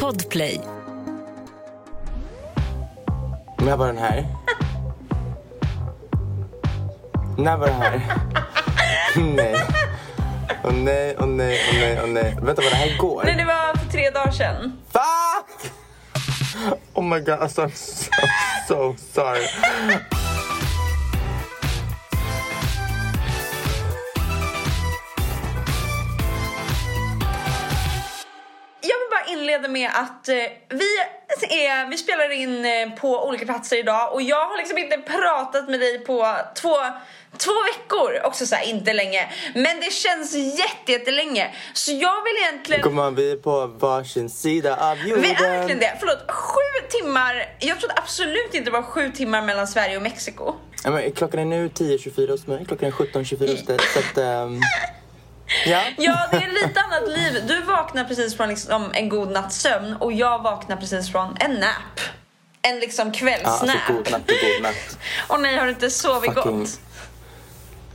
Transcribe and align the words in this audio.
Podplay. 0.00 0.60
När 3.58 3.76
var 3.76 3.86
den 3.86 3.98
här? 3.98 4.26
När 7.38 7.56
var 7.56 7.66
den 7.66 7.76
här? 7.80 8.00
nej. 9.16 9.54
Åh 10.64 10.72
nej, 10.72 11.16
åh 11.18 11.26
nej, 11.26 11.60
åh 11.70 11.78
nej, 11.80 12.00
åh 12.02 12.08
nej. 12.08 12.36
Vänta, 12.42 12.62
var 12.62 12.70
det 12.70 12.76
här 12.76 12.94
igår? 12.94 13.22
Nej, 13.24 13.34
det 13.36 13.44
var 13.44 13.76
för 13.76 13.90
tre 13.90 14.10
dagar 14.10 14.30
sedan. 14.30 14.78
Fuck! 14.92 15.72
Oh 16.94 17.04
my 17.04 17.20
god, 17.20 17.28
alltså 17.40 17.62
I'm 17.62 17.74
so, 17.74 18.10
so 18.68 18.94
sorry. 19.14 19.46
Inleda 29.54 29.68
med 29.68 29.90
att 29.94 30.28
eh, 30.28 30.34
vi, 30.68 31.66
är, 31.66 31.90
vi 31.90 31.96
spelar 31.96 32.30
in 32.30 32.64
eh, 32.64 32.98
på 33.00 33.28
olika 33.28 33.44
platser 33.44 33.78
idag 33.78 34.12
och 34.12 34.22
jag 34.22 34.46
har 34.46 34.56
liksom 34.56 34.78
inte 34.78 34.96
pratat 34.96 35.68
med 35.68 35.80
dig 35.80 35.98
på 35.98 36.36
två, 36.54 36.76
två 37.38 37.52
veckor. 37.72 38.26
Också 38.26 38.46
så 38.46 38.54
här, 38.54 38.68
inte 38.68 38.92
länge. 38.92 39.28
Men 39.54 39.80
det 39.80 39.92
känns 39.92 40.34
jätte, 40.34 40.92
jättelänge. 40.92 41.54
Så 41.72 41.92
jag 41.92 42.24
vill 42.24 42.36
egentligen... 42.42 42.82
Gumman, 42.82 43.14
vi 43.14 43.32
är 43.32 43.36
på 43.36 43.66
varsin 43.66 44.30
sida 44.30 44.76
av 44.90 44.98
jorden. 44.98 45.22
Vi 45.22 45.30
är 45.30 45.40
verkligen 45.40 45.80
det. 45.80 45.96
Förlåt, 46.00 46.30
sju 46.30 46.88
timmar. 46.90 47.56
Jag 47.58 47.80
trodde 47.80 47.94
absolut 47.96 48.54
inte 48.54 48.64
det 48.64 48.70
var 48.70 48.82
sju 48.82 49.10
timmar 49.10 49.42
mellan 49.42 49.66
Sverige 49.66 49.96
och 49.96 50.02
Mexiko. 50.02 50.54
Ja, 50.84 50.90
men 50.90 51.12
klockan 51.12 51.40
är 51.40 51.44
nu 51.44 51.68
10.24 51.68 52.30
hos 52.30 52.46
mig, 52.46 52.64
klockan 52.66 52.88
är 52.88 52.92
17.24 52.92 53.50
hos 53.50 53.66
dig. 53.66 53.78
Så 53.94 53.98
att, 53.98 54.18
ja. 55.66 55.80
Ja, 55.96 56.28
det 56.30 56.36
är 56.36 56.66
lite 56.66 56.80
annat 56.80 57.08
liv. 57.08 57.42
Du 57.48 57.62
vaknar 57.62 58.04
precis 58.04 58.36
från 58.36 58.48
liksom 58.48 58.90
en 58.94 59.08
god 59.08 59.30
natts 59.30 59.56
sömn 59.56 59.96
och 59.96 60.12
jag 60.12 60.42
vaknar 60.42 60.76
precis 60.76 61.12
från 61.12 61.36
en 61.40 61.54
nap. 61.54 62.00
En 62.62 62.80
liksom 62.80 63.06
ja 63.08 63.18
kvällsnap. 63.18 63.60
alltså 63.60 63.92
god 63.92 64.10
natt 64.10 64.26
god 64.26 64.62
natt. 64.62 64.98
Och 65.28 65.40
nej, 65.40 65.56
har 65.58 65.64
du 65.64 65.70
inte 65.70 65.90
sovit 65.90 66.30
Fucking- 66.30 66.58
gott? 66.60 66.80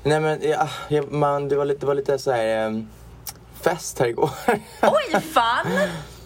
Nej 0.03 0.19
men 0.19 0.49
ja, 0.49 0.69
ja, 0.87 1.03
man, 1.09 1.49
det 1.49 1.55
var 1.55 1.65
lite, 1.65 1.79
det 1.79 1.85
var 1.85 1.95
lite 1.95 2.19
så 2.19 2.31
här 2.31 2.45
ehm, 2.45 2.87
fest 3.61 3.99
här 3.99 4.07
igår. 4.07 4.29
Oj, 4.81 5.21
fan! 5.33 5.67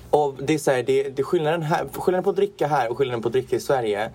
Och 0.09 0.35
det 0.39 0.53
är 0.53 0.57
så 0.57 0.71
här, 0.71 0.83
det, 0.83 1.09
det 1.09 1.23
skillnaden, 1.23 1.61
här, 1.61 1.85
skillnaden 1.93 2.23
på 2.23 2.29
att 2.29 2.35
dricka 2.35 2.67
här 2.67 2.91
och 2.91 2.97
skillnaden 2.97 3.21
på 3.21 3.27
att 3.27 3.33
dricka 3.33 3.55
i 3.55 3.59
Sverige 3.59 4.11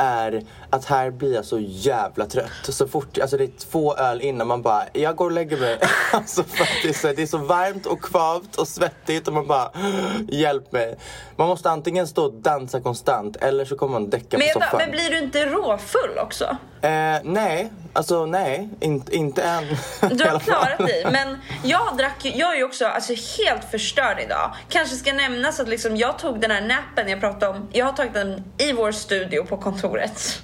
är 0.00 0.42
att 0.70 0.84
här 0.84 1.10
blir 1.10 1.34
jag 1.34 1.44
så 1.44 1.58
jävla 1.60 2.26
trött. 2.26 2.50
Så 2.62 2.88
fort, 2.88 3.18
alltså 3.18 3.36
det 3.36 3.44
är 3.44 3.50
två 3.70 3.96
öl 3.96 4.20
innan 4.20 4.46
man 4.46 4.62
bara, 4.62 4.82
jag 4.92 5.16
går 5.16 5.24
och 5.24 5.32
lägger 5.32 5.56
mig. 5.60 5.78
Alltså 6.12 6.42
för 6.42 6.62
att 6.62 6.68
det 6.82 6.88
är, 6.88 6.92
så, 6.92 7.06
det 7.12 7.22
är 7.22 7.26
så 7.26 7.38
varmt 7.38 7.86
och 7.86 8.02
kvavt 8.02 8.56
och 8.56 8.68
svettigt 8.68 9.28
och 9.28 9.34
man 9.34 9.46
bara, 9.46 9.70
hjälp 10.28 10.72
mig. 10.72 10.96
Man 11.36 11.48
måste 11.48 11.70
antingen 11.70 12.06
stå 12.06 12.24
och 12.24 12.32
dansa 12.34 12.80
konstant 12.80 13.36
eller 13.36 13.64
så 13.64 13.76
kommer 13.76 13.92
man 13.92 14.10
däcka 14.10 14.38
Men, 14.38 14.46
på 14.54 14.60
soffan. 14.60 14.78
men 14.78 14.90
blir 14.90 15.10
du 15.10 15.18
inte 15.18 15.46
råfull 15.46 16.18
också? 16.22 16.56
Eh, 16.82 17.16
nej, 17.24 17.70
alltså 17.92 18.26
nej, 18.26 18.68
inte, 18.80 19.16
inte 19.16 19.42
än. 19.42 19.64
Du 20.10 20.24
har 20.28 20.38
klarat 20.44 20.78
dig. 20.78 21.06
Men 21.12 21.36
jag 21.64 21.96
drack 21.96 22.24
ju- 22.24 22.32
jag 22.36 22.52
är 22.52 22.56
ju 22.58 22.64
också 22.64 22.86
alltså, 22.86 23.12
helt 23.38 23.70
förstörd 23.70 24.20
idag. 24.20 24.54
Kanske 24.68 24.96
ska 24.96 25.12
nämnas 25.12 25.60
att 25.60 25.68
liksom, 25.68 25.96
jag 25.96 26.18
tog 26.18 26.40
den 26.40 26.50
här 26.50 26.60
nappen 26.60 27.08
jag 27.08 27.20
pratade 27.20 27.58
om. 27.58 27.68
Jag 27.72 27.86
har 27.86 27.92
tagit 27.92 28.14
den 28.14 28.44
i 28.58 28.72
vår 28.72 28.92
studio 28.92 29.44
på 29.44 29.56
kontoret. 29.56 30.42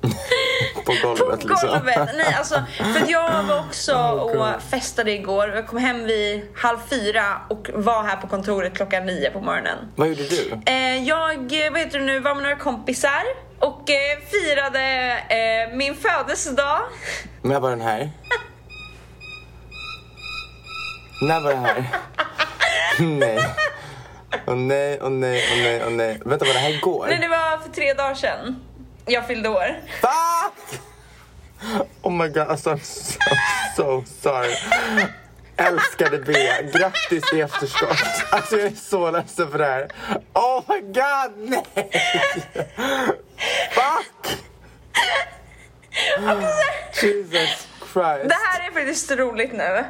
På 0.84 0.94
golvet 1.02 1.40
På 1.40 1.48
liksom. 1.48 1.68
golvet! 1.68 2.10
Nej 2.16 2.34
alltså, 2.38 2.62
för 2.76 3.12
jag 3.12 3.42
var 3.42 3.58
också 3.58 3.94
och 3.96 4.62
festade 4.62 5.12
igår. 5.12 5.48
Jag 5.48 5.66
kom 5.66 5.78
hem 5.78 6.04
vid 6.04 6.48
halv 6.56 6.78
fyra 6.90 7.40
och 7.48 7.70
var 7.74 8.02
här 8.02 8.16
på 8.16 8.26
kontoret 8.26 8.76
klockan 8.76 9.06
nio 9.06 9.30
på 9.30 9.40
morgonen. 9.40 9.78
Vad 9.96 10.08
gjorde 10.08 10.28
du? 10.28 10.60
Eh, 10.66 11.08
jag 11.08 11.36
vad 11.70 11.80
heter 11.80 11.98
det 11.98 12.04
nu, 12.04 12.20
var 12.20 12.34
med 12.34 12.42
några 12.42 12.56
kompisar 12.56 13.22
och 13.58 13.90
eh, 13.90 14.18
firade 14.30 15.10
eh, 15.28 15.76
min 15.76 15.94
födelsedag. 15.94 16.80
När 17.42 17.60
var 17.60 17.70
den 17.70 17.80
här? 17.80 18.10
När 21.22 21.40
var 21.40 21.50
det 21.50 21.56
här? 21.56 21.84
nej. 22.98 23.38
Åh 24.46 24.56
nej, 24.56 24.98
åh 25.02 25.10
nej, 25.10 25.44
åh 25.52 25.58
nej, 25.62 25.82
åh 25.86 25.90
nej. 25.90 26.20
Vänta, 26.24 26.44
var 26.44 26.52
det 26.52 26.58
här 26.58 26.70
igår? 26.70 27.06
Nej, 27.08 27.18
det 27.20 27.28
var 27.28 27.58
för 27.58 27.70
tre 27.70 27.94
dagar 27.94 28.14
sedan. 28.14 28.60
Jag 29.06 29.26
fyllde 29.26 29.48
år. 29.48 29.80
Fuck! 30.00 30.80
Oh 32.02 32.12
my 32.12 32.28
god, 32.28 32.38
alltså 32.48 32.70
I'm 32.70 32.82
so, 32.82 33.18
so 33.76 34.04
sorry. 34.22 34.54
Älskade 35.56 36.18
B, 36.18 36.32
grattis 36.72 37.32
i 37.32 37.40
efterskott. 37.40 37.98
Alltså 38.30 38.56
jag 38.56 38.66
är 38.66 38.76
så 38.76 39.10
ledsen 39.10 39.50
för 39.50 39.58
det 39.58 39.64
här. 39.66 39.88
Oh 40.32 40.62
my 40.68 40.80
god, 40.80 41.32
nej! 41.36 41.64
Fuck! 43.70 44.38
Jesus 47.02 47.68
Christ. 47.92 48.28
Det 48.28 48.38
här 48.44 48.68
är 48.68 48.72
faktiskt 48.72 49.10
roligt 49.10 49.52
nu. 49.52 49.84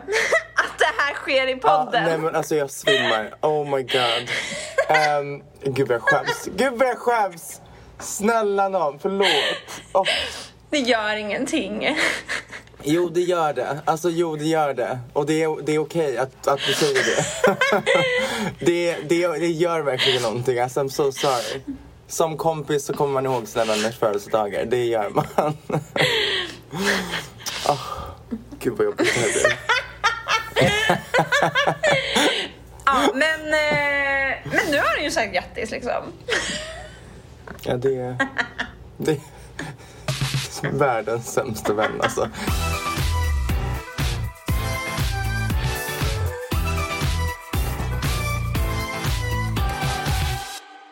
Att 0.55 0.79
det 0.79 0.93
här 0.99 1.15
sker 1.15 1.47
i 1.47 1.57
podden. 1.57 2.05
nej 2.05 2.19
men 2.19 2.35
alltså 2.35 2.55
jag 2.57 2.71
svimmar. 2.71 3.35
Oh 3.41 3.77
my 3.77 3.83
god. 3.83 4.31
Um, 5.21 5.43
gud 5.75 5.89
vad 5.89 5.95
jag 5.95 6.03
skäms. 6.03 6.45
Gud 6.57 6.73
vad 6.73 6.89
jag 6.89 6.99
skäms. 6.99 7.61
Snälla 8.05 8.69
nån, 8.69 8.99
förlåt. 9.03 9.29
Oh, 9.93 10.09
Det 10.71 10.79
gör 10.79 11.17
ingenting. 11.17 11.97
Jo, 12.83 13.09
det 13.09 13.21
gör 13.21 13.53
det. 13.53 13.79
Alltså, 13.85 14.11
jo, 14.11 14.37
det 14.37 14.45
gör 14.45 14.75
det. 14.75 14.99
Och 15.13 15.27
det 15.27 15.43
är, 15.43 15.63
det 15.63 15.75
är 15.75 15.79
okej 15.79 16.19
att, 16.19 16.47
att 16.47 16.61
du 16.67 16.73
säger 16.75 17.03
det. 17.05 17.25
det, 18.67 18.97
det. 19.09 19.29
Det 19.29 19.47
gör 19.47 19.81
verkligen 19.81 20.23
någonting. 20.23 20.59
Alltså, 20.59 20.81
I'm 20.81 20.89
so 20.89 21.13
sorry. 21.13 21.61
Som 22.09 22.37
kompis 22.37 22.85
så 22.85 22.93
kommer 22.93 23.13
man 23.13 23.27
ihåg 23.27 23.49
sina 23.49 23.65
vänners 23.65 23.99
födelsedagar. 23.99 24.65
Det 24.65 24.85
gör 24.85 25.11
man. 25.11 25.27
oh, 27.69 27.81
gud 28.59 28.73
vad 28.77 28.85
jobbigt 28.87 29.15
det 29.15 29.21
här 29.21 29.33
blev. 29.33 29.53
Ja, 32.87 33.11
men, 33.15 33.41
eh, 33.41 34.37
men 34.45 34.71
nu 34.71 34.79
har 34.79 34.97
du 34.97 35.03
ju 35.03 35.11
sagt 35.11 35.33
grattis 35.35 35.71
liksom. 35.71 36.03
Ja, 37.63 37.77
det 37.77 37.97
är... 37.97 38.17
Det 38.97 39.13
är 40.63 40.71
världens 40.71 41.33
sämsta 41.33 41.75
vän 41.75 42.01
alltså. 42.01 42.29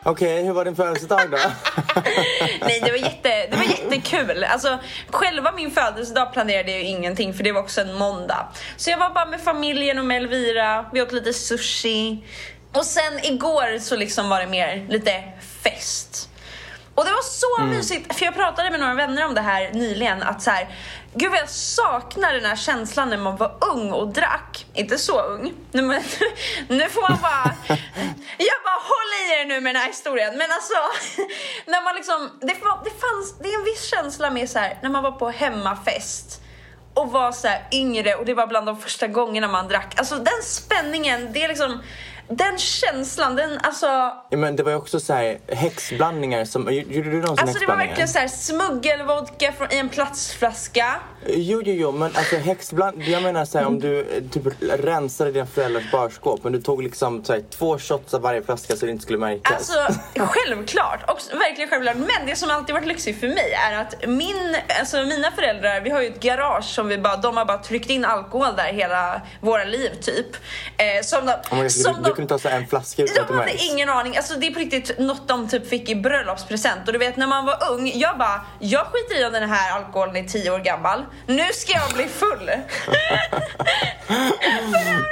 Okej, 0.05 0.43
hur 0.43 0.53
var 0.53 0.65
din 0.65 0.75
födelsedag 0.75 1.31
då? 1.31 1.37
Nej, 2.61 2.81
det 2.85 2.91
var, 2.91 2.97
jätte, 2.97 3.47
det 3.51 3.57
var 3.57 3.63
jättekul. 3.63 4.43
Alltså, 4.43 4.79
själva 5.09 5.51
min 5.51 5.71
födelsedag 5.71 6.33
planerade 6.33 6.71
jag 6.71 6.79
ju 6.79 6.85
ingenting 6.85 7.33
för 7.33 7.43
det 7.43 7.51
var 7.51 7.61
också 7.61 7.81
en 7.81 7.93
måndag. 7.93 8.47
Så 8.77 8.89
jag 8.89 8.97
var 8.97 9.09
bara 9.09 9.25
med 9.25 9.41
familjen 9.41 9.99
och 9.99 10.05
med 10.05 10.17
Elvira, 10.17 10.85
vi 10.93 11.01
åt 11.01 11.11
lite 11.11 11.33
sushi. 11.33 12.23
Och 12.73 12.85
sen 12.85 13.19
igår 13.23 13.79
så 13.79 13.95
liksom 13.95 14.29
var 14.29 14.39
det 14.39 14.47
mer 14.47 14.85
lite 14.89 15.23
fest. 15.63 16.29
Och 16.95 17.05
det 17.05 17.11
var 17.11 17.21
så 17.21 17.57
Mm. 17.61 17.69
mysigt, 17.77 18.15
för 18.15 18.25
jag 18.25 18.35
pratade 18.35 18.71
med 18.71 18.79
några 18.79 18.93
vänner 18.93 19.25
om 19.25 19.33
det 19.33 19.41
här 19.41 19.71
nyligen, 19.73 20.23
att 20.23 20.41
så 20.41 20.51
här, 20.51 20.67
gud 21.13 21.31
vad 21.31 21.39
jag 21.39 21.49
saknar 21.49 22.33
den 22.33 22.45
här 22.45 22.55
känslan 22.55 23.09
när 23.09 23.17
man 23.17 23.37
var 23.37 23.55
ung 23.71 23.91
och 23.91 24.07
drack. 24.07 24.65
Inte 24.73 24.97
så 24.97 25.21
ung, 25.21 25.53
nu, 25.71 25.81
men, 25.81 26.01
nu 26.67 26.89
får 26.89 27.01
man 27.01 27.17
bara, 27.21 27.55
jag 28.37 28.57
bara 28.63 28.79
håll 28.83 29.11
i 29.29 29.41
er 29.41 29.45
nu 29.45 29.61
med 29.61 29.75
den 29.75 29.81
här 29.81 29.89
historien. 29.89 30.37
Men 30.37 30.47
alltså, 30.51 30.73
när 31.65 31.83
man 31.83 31.95
liksom, 31.95 32.29
det, 32.41 32.47
det 32.83 32.89
fanns, 33.01 33.37
det 33.39 33.49
är 33.53 33.59
en 33.59 33.65
viss 33.65 33.83
känsla 33.89 34.29
med 34.29 34.49
så 34.49 34.59
här, 34.59 34.77
när 34.81 34.89
man 34.89 35.03
var 35.03 35.11
på 35.11 35.29
hemmafest 35.29 36.41
och 36.93 37.11
var 37.11 37.31
så 37.31 37.47
yngre 37.71 38.15
och 38.15 38.25
det 38.25 38.33
var 38.33 38.47
bland 38.47 38.65
de 38.65 38.77
första 38.81 39.07
gångerna 39.07 39.47
man 39.47 39.67
drack. 39.67 39.93
Alltså 39.97 40.15
den 40.15 40.43
spänningen, 40.43 41.33
det 41.33 41.43
är 41.43 41.47
liksom, 41.47 41.81
den 42.27 42.57
känslan, 42.57 43.35
den 43.35 43.59
alltså 43.63 43.85
Ja, 44.29 44.37
men 44.37 44.55
det 44.55 44.63
var 44.63 44.71
ju 44.71 44.77
också 44.77 44.99
så 44.99 45.13
här 45.13 45.39
häxblandningar 45.47 46.45
som... 46.45 46.73
Gjorde 46.73 47.09
du 47.09 47.21
någonsin 47.21 47.47
Alltså 47.47 47.59
det 47.59 47.65
var 47.65 47.77
verkligen 47.77 48.07
såhär 48.07 48.27
smuggelvodka 48.27 49.51
från, 49.51 49.71
i 49.71 49.77
en 49.77 49.89
plastflaska. 49.89 50.99
Jo, 51.27 51.61
jo, 51.65 51.73
jo, 51.73 51.91
men 51.91 52.11
alltså 52.15 52.35
häxbland... 52.35 53.01
Jag 53.03 53.23
menar 53.23 53.45
så 53.45 53.57
här, 53.57 53.65
om 53.65 53.79
du 53.79 53.99
eh, 53.99 54.23
typ 54.31 54.43
rensade 54.61 55.31
dina 55.31 55.45
föräldrars 55.45 55.91
barskåp 55.91 56.43
men 56.43 56.53
du 56.53 56.61
tog 56.61 56.83
liksom 56.83 57.23
så 57.23 57.33
här, 57.33 57.41
två 57.49 57.79
shots 57.79 58.13
av 58.13 58.21
varje 58.21 58.41
flaska 58.43 58.75
så 58.75 58.85
det 58.85 58.91
inte 58.91 59.03
skulle 59.03 59.17
märkas. 59.17 59.51
Alltså 59.53 59.99
självklart, 60.19 61.09
och 61.09 61.39
verkligen 61.39 61.69
självklart. 61.69 61.95
Men 61.95 62.27
det 62.27 62.35
som 62.35 62.49
alltid 62.51 62.75
varit 62.75 62.87
lyxigt 62.87 63.19
för 63.19 63.27
mig 63.27 63.53
är 63.69 63.77
att 63.81 64.07
min, 64.07 64.55
alltså 64.79 64.97
mina 64.97 65.31
föräldrar, 65.31 65.81
vi 65.81 65.89
har 65.89 66.01
ju 66.01 66.07
ett 66.07 66.19
garage 66.19 66.63
som 66.65 66.87
vi 66.87 66.97
bara, 66.97 67.17
de 67.17 67.37
har 67.37 67.45
bara 67.45 67.57
tryckt 67.57 67.89
in 67.89 68.05
alkohol 68.05 68.55
där 68.55 68.73
hela 68.73 69.21
våra 69.41 69.63
liv 69.63 69.89
typ. 70.01 70.27
Eh, 70.77 71.03
som 71.03 71.25
de, 71.25 71.31
Oh 71.51 71.61
God, 71.61 71.71
som 71.71 71.93
du, 71.95 72.01
de, 72.01 72.09
du 72.09 72.15
kunde 72.15 72.29
ta 72.29 72.39
så 72.39 72.49
en 72.49 72.67
flaska 72.67 73.03
utan 73.03 73.15
De 73.27 73.33
hade 73.33 73.45
märks. 73.45 73.71
ingen 73.71 73.89
aning, 73.89 74.17
alltså 74.17 74.33
det 74.39 74.47
är 74.47 74.51
på 74.51 74.59
riktigt 74.59 74.99
något 74.99 75.27
de 75.27 75.47
typ 75.49 75.67
fick 75.69 75.89
i 75.89 75.95
bröllopspresent 75.95 76.87
och 76.87 76.93
du 76.93 76.99
vet 76.99 77.17
när 77.17 77.27
man 77.27 77.45
var 77.45 77.71
ung, 77.71 77.91
jag 77.95 78.17
bara, 78.17 78.41
jag 78.59 78.85
skiter 78.85 79.21
i 79.21 79.25
om 79.25 79.33
den 79.33 79.49
här 79.49 79.71
alkoholen 79.79 80.15
är 80.15 80.23
10 80.23 80.51
år 80.51 80.59
gammal, 80.59 81.05
nu 81.27 81.53
ska 81.53 81.73
jag 81.73 81.93
bli 81.93 82.07
full. 82.07 82.49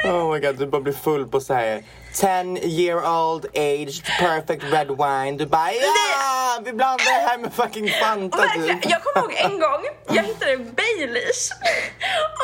Oh 0.06 0.34
my 0.34 0.40
god, 0.40 0.56
du 0.60 0.68
bara 0.68 0.82
blir 0.82 0.94
full 0.94 1.28
på 1.28 1.42
så 1.42 1.54
här 1.54 1.84
10 2.14 2.58
year 2.68 2.98
old 3.10 3.46
aged 3.46 4.04
perfect 4.20 4.64
red 4.64 4.88
wine. 4.88 5.38
Du 5.38 5.46
bara 5.46 5.72
ja, 5.72 6.62
vi 6.66 6.74
blandar 6.74 7.06
det 7.06 7.28
här 7.30 7.38
med 7.38 7.54
fucking 7.54 7.90
Fanta 7.90 8.38
typ. 8.38 8.78
Jag 8.90 9.04
kommer 9.04 9.26
ihåg 9.28 9.52
en 9.52 9.60
gång, 9.60 9.84
jag 10.08 10.24
hittade 10.24 10.58
Baileys 10.58 11.52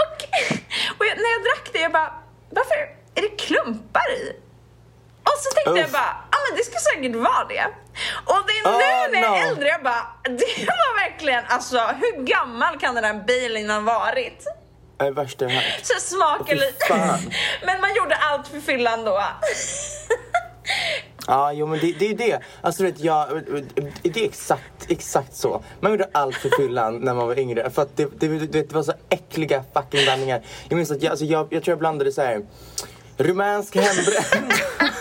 och, 0.01 0.23
och 0.99 1.05
jag, 1.05 1.17
när 1.17 1.31
jag 1.31 1.43
drack 1.43 1.69
det 1.73 1.79
jag 1.79 1.91
bara, 1.91 2.13
varför 2.49 2.75
är 3.15 3.21
det 3.21 3.37
klumpar 3.37 4.11
i? 4.11 4.46
Och 5.27 5.37
så 5.43 5.49
tänkte 5.55 5.79
jag 5.79 5.87
Uff. 5.87 5.91
bara, 5.91 6.13
ja 6.31 6.37
ah, 6.37 6.41
men 6.49 6.57
det 6.57 6.63
ska 6.63 6.77
säkert 6.79 7.15
vara 7.15 7.45
det. 7.53 7.65
Och 8.31 8.41
det 8.47 8.53
är 8.59 8.63
Oh, 8.67 8.77
nu 8.77 9.11
när 9.11 9.21
jag 9.21 9.37
är 9.37 9.41
no. 9.41 9.49
äldre 9.49 9.67
jag 9.67 9.83
bara, 9.83 10.03
det 10.23 10.65
var 10.65 11.09
verkligen, 11.09 11.43
alltså 11.47 11.77
hur 11.77 12.23
gammal 12.23 12.79
kan 12.79 12.95
den 12.95 13.03
där 13.03 13.23
Baileyn 13.27 13.69
ha 13.69 13.79
varit? 13.79 14.39
Det 14.97 15.05
är 15.05 15.09
det 15.09 15.21
värsta 15.21 15.45
jag 15.45 15.51
hört. 15.51 15.63
Så 15.83 15.99
smakar 15.99 16.45
Fy 16.45 16.55
lite. 16.55 17.19
Men 17.65 17.81
man 17.81 17.95
gjorde 17.95 18.15
allt 18.15 18.47
för 18.47 18.59
fyllan 18.59 19.05
då. 19.05 19.23
Ja, 21.27 21.53
jo 21.53 21.67
men 21.67 21.79
det, 21.79 21.91
det 21.99 22.09
är 22.09 22.15
det. 22.15 22.39
Alltså 22.61 22.83
vet, 22.83 22.99
jag, 22.99 23.41
det 24.03 24.19
är 24.21 24.25
exakt, 24.25 24.91
exakt 24.91 25.35
så. 25.35 25.63
Man 25.79 25.91
gjorde 25.91 26.09
allt 26.11 26.35
för 26.35 26.49
fyllan 26.57 26.99
när 26.99 27.13
man 27.13 27.27
var 27.27 27.39
yngre. 27.39 27.69
För 27.69 27.81
att 27.81 27.97
det, 27.97 28.19
det, 28.19 28.27
det, 28.27 28.47
det 28.47 28.73
var 28.73 28.83
så 28.83 28.93
äckliga 29.09 29.63
fucking 29.73 30.03
blandningar. 30.03 30.41
Jag 30.69 30.77
minns 30.77 30.91
att 30.91 31.03
jag, 31.03 31.11
alltså 31.11 31.25
jag, 31.25 31.47
jag 31.49 31.63
tror 31.63 31.71
jag 31.71 31.79
blandade 31.79 32.11
så 32.11 32.21
här 32.21 32.41
rumänsk 33.17 33.75
hembränd. 33.75 34.53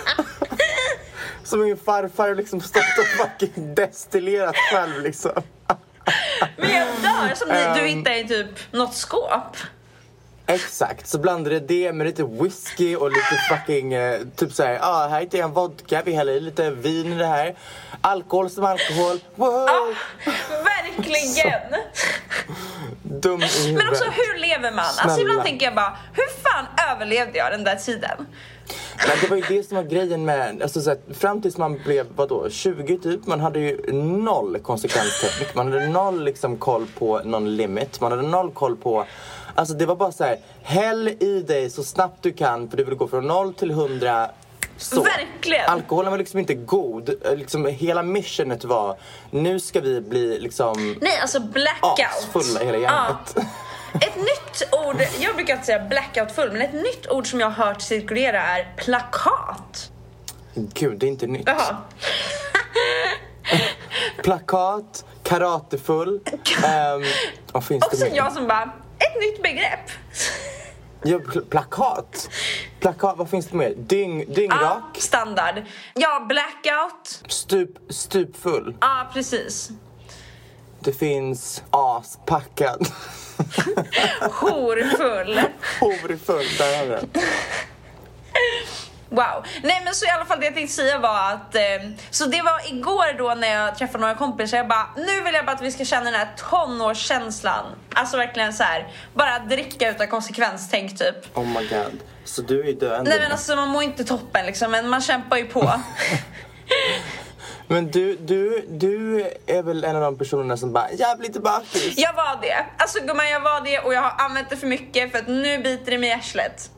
Som 1.45 1.61
min 1.61 1.77
farfar 1.77 2.35
liksom 2.35 2.61
stått 2.61 2.83
och 2.99 3.07
fucking 3.27 3.75
destillerat 3.75 4.57
själv 4.57 5.03
liksom. 5.03 5.43
Men 6.57 6.71
jag 6.71 6.87
dör 7.03 7.35
som 7.35 7.49
ni, 7.49 7.55
du 7.55 7.81
Ehm. 7.91 7.99
hittar 7.99 8.13
i 8.13 8.29
typ 8.29 8.73
något 8.73 8.95
skåp. 8.95 9.57
Exakt, 10.49 11.07
så 11.09 11.19
blandade 11.19 11.61
det 11.61 11.93
med 11.93 12.07
lite 12.07 12.25
whisky 12.25 12.97
och 12.97 13.09
lite 13.11 13.37
fucking, 13.51 13.95
eh, 13.95 14.21
typ 14.37 14.53
såhär, 14.53 14.79
ah, 14.83 15.09
här 15.09 15.21
hittar 15.21 15.39
jag 15.39 15.45
en 15.49 15.55
vodka, 15.55 16.03
vi 16.05 16.13
häller 16.13 16.33
i 16.33 16.41
lite 16.41 16.71
vin 16.71 17.13
i 17.13 17.17
det 17.17 17.27
här. 17.27 17.57
Alkohol 18.01 18.51
som 18.51 18.65
alkohol, 18.65 19.21
wow! 19.35 19.69
Verkligen! 20.65 21.61
Dum 23.21 23.43
i 23.43 23.45
huvudet. 23.45 23.85
Men 23.85 23.89
också 23.89 24.05
hur 24.05 24.41
lever 24.41 24.71
man? 24.71 24.85
Alltså 24.85 25.03
Snälla. 25.03 25.21
ibland 25.21 25.45
tänker 25.45 25.67
jag 25.67 25.75
bara, 25.75 25.97
hur 26.13 26.43
fan 26.43 26.67
överlevde 26.93 27.39
jag 27.39 27.53
den 27.53 27.65
där 27.65 27.77
tiden? 27.77 28.27
Men 29.09 29.17
det 29.21 29.29
var 29.31 29.37
ju 29.37 29.43
det 29.49 29.63
som 29.63 29.77
var 29.77 29.85
grejen 29.85 30.25
med, 30.25 30.63
alltså 30.63 30.81
så 30.81 30.91
här, 30.91 30.99
fram 31.15 31.43
tills 31.43 31.57
man 31.57 31.79
blev 31.85 32.07
vadå, 32.17 32.51
20 32.51 32.99
typ, 32.99 33.27
man 33.27 33.41
hade 33.41 33.59
ju 33.59 33.93
noll 33.93 34.59
konsekvenstänk. 34.59 35.55
Man 35.55 35.73
hade 35.73 35.89
noll 35.89 36.25
liksom 36.25 36.57
koll 36.57 36.87
på 36.99 37.21
någon 37.25 37.57
limit, 37.57 38.01
man 38.01 38.13
hade 38.13 38.29
noll 38.29 38.51
koll 38.51 38.77
på 38.77 39.07
Alltså 39.57 39.75
det 39.75 39.87
var 39.87 39.97
bara 39.97 40.13
så 40.13 40.25
här, 40.25 40.39
häll 40.63 41.09
i 41.09 41.45
dig 41.47 41.71
så 41.71 41.85
snabbt 41.85 42.23
du 42.23 42.33
kan 42.33 42.69
för 42.71 42.77
du 42.77 42.85
vill 42.85 42.95
gå 42.95 43.09
från 43.09 43.27
0 43.27 43.55
till 43.55 43.71
100 43.71 44.29
så. 44.79 45.03
Verkligen. 45.03 45.71
Alkoholen 45.71 46.11
var 46.11 46.19
liksom 46.19 46.39
inte 46.41 46.55
god. 46.55 47.11
Liksom, 47.37 47.67
hela 47.67 48.03
missionet 48.03 48.65
var, 48.65 48.99
nu 49.31 49.61
ska 49.61 49.81
vi 49.81 50.01
bli 50.01 50.39
liksom 50.41 50.97
Nej, 51.01 51.19
alltså 51.21 51.41
blackout. 51.41 52.01
asfulla 52.01 52.61
hela 52.61 52.79
gänget. 52.79 53.35
Ja. 53.37 53.43
Ett 54.01 54.17
nytt 54.17 54.69
ord, 54.87 54.97
jag 55.19 55.37
brukar 55.37 55.55
inte 55.55 55.67
säga 55.67 55.79
blackout 55.85 56.33
full, 56.33 56.53
men 56.53 56.63
ett 56.63 56.73
nytt 56.75 57.11
ord 57.11 57.27
som 57.31 57.41
jag 57.41 57.51
har 57.51 57.67
hört 57.67 57.83
cirkulera 57.83 58.43
är 58.43 58.75
plakat. 58.77 59.91
Gud, 60.55 60.99
det 60.99 61.07
är 61.07 61.09
inte 61.09 61.27
nytt. 61.27 61.43
Jaha. 61.47 61.77
Plakat, 64.23 65.05
karatefull. 65.23 66.09
Um, 66.09 67.05
vad 67.53 67.65
finns 67.65 67.85
Också 67.85 67.97
det 68.05 68.11
mer? 68.11 68.17
jag 68.17 68.33
som 68.33 68.47
bara, 68.49 68.63
ett 68.99 69.21
nytt 69.21 69.43
begrepp. 69.43 69.91
Ja, 71.07 71.19
pl- 71.19 71.49
plakat. 71.49 72.31
Plakat, 72.81 73.15
vad 73.19 73.31
finns 73.31 73.47
det 73.47 73.57
mer? 73.57 73.75
Dyng, 73.77 74.21
Ja, 74.21 74.35
dyngrak, 74.35 74.83
standard. 74.99 75.63
Ja, 75.95 76.27
blackout. 76.29 77.23
stup, 77.29 77.79
stupfull. 77.89 78.77
Ja, 78.81 79.11
precis. 79.13 79.71
Det 80.81 80.93
finns 80.93 81.63
aspackad. 81.71 82.87
Horfull. 84.21 85.41
Horfull, 85.81 86.47
där 86.59 86.79
har 86.79 86.85
vi 86.85 86.91
den. 86.91 87.09
Wow. 89.09 89.45
Nej 89.63 89.83
men 89.85 89.95
så 89.95 90.07
i 90.07 90.09
alla 90.09 90.25
fall 90.25 90.41
det 90.41 90.47
jag 90.47 90.55
tänkte 90.55 90.75
säga 90.75 90.99
var 90.99 91.33
att 91.33 91.55
eh, 91.55 91.63
Så 92.11 92.27
det 92.27 92.43
var 92.43 92.73
igår 92.73 93.19
då 93.19 93.35
när 93.35 93.49
jag 93.49 93.79
träffade 93.79 94.01
några 94.01 94.15
kompisar 94.15 94.57
Jag 94.57 94.69
bara, 94.69 94.87
nu 94.97 95.21
vill 95.21 95.35
jag 95.35 95.47
bara 95.47 95.53
att 95.57 95.63
vi 95.63 95.73
ska 95.73 95.85
känna 95.85 96.05
den 96.05 96.15
här 96.15 96.29
tonårskänslan 96.51 97.65
Alltså 97.95 98.17
verkligen 98.17 98.53
så 98.53 98.63
här, 98.63 98.89
bara 99.15 99.39
dricka 99.39 99.91
utan 99.91 100.09
konsekvenstänk 100.09 100.99
typ 100.99 101.37
Oh 101.37 101.47
my 101.47 101.69
god. 101.69 102.01
Så 102.25 102.43
du 102.43 102.61
är 102.61 102.65
ju 102.65 102.73
döende. 102.73 103.11
Nej 103.11 103.21
men 103.21 103.33
alltså 103.33 103.57
man 103.57 103.69
mår 103.69 103.83
inte 103.83 104.05
toppen 104.05 104.47
liksom 104.47 104.71
men 104.71 104.89
man 104.89 105.01
kämpar 105.01 105.37
ju 105.37 105.45
på 105.47 105.73
Men 107.69 107.91
du, 107.91 108.17
du, 108.17 108.67
du 108.69 109.21
är 109.47 109.63
väl 109.63 109.85
en 109.85 109.97
av 109.97 110.03
de 110.03 110.19
personerna 110.19 110.57
som 110.57 110.73
bara, 110.73 110.93
jag 110.93 111.19
blir 111.19 111.29
lite 111.29 111.41
bakis. 111.41 111.95
Jag 111.97 112.13
var 112.13 112.39
det, 112.43 112.67
alltså 112.79 113.01
gumman 113.01 113.29
jag 113.31 113.41
var 113.41 113.61
det 113.61 113.79
och 113.79 113.95
jag 113.95 114.03
har 114.03 114.25
använt 114.25 114.51
det 114.51 114.57
för 114.57 114.67
mycket 114.67 115.13
för 115.13 115.19
att 115.19 115.29
nu 115.29 115.59
biter 115.59 115.91
det 115.91 115.99
mig 115.99 116.09
i 116.09 116.13
arslet 116.13 116.71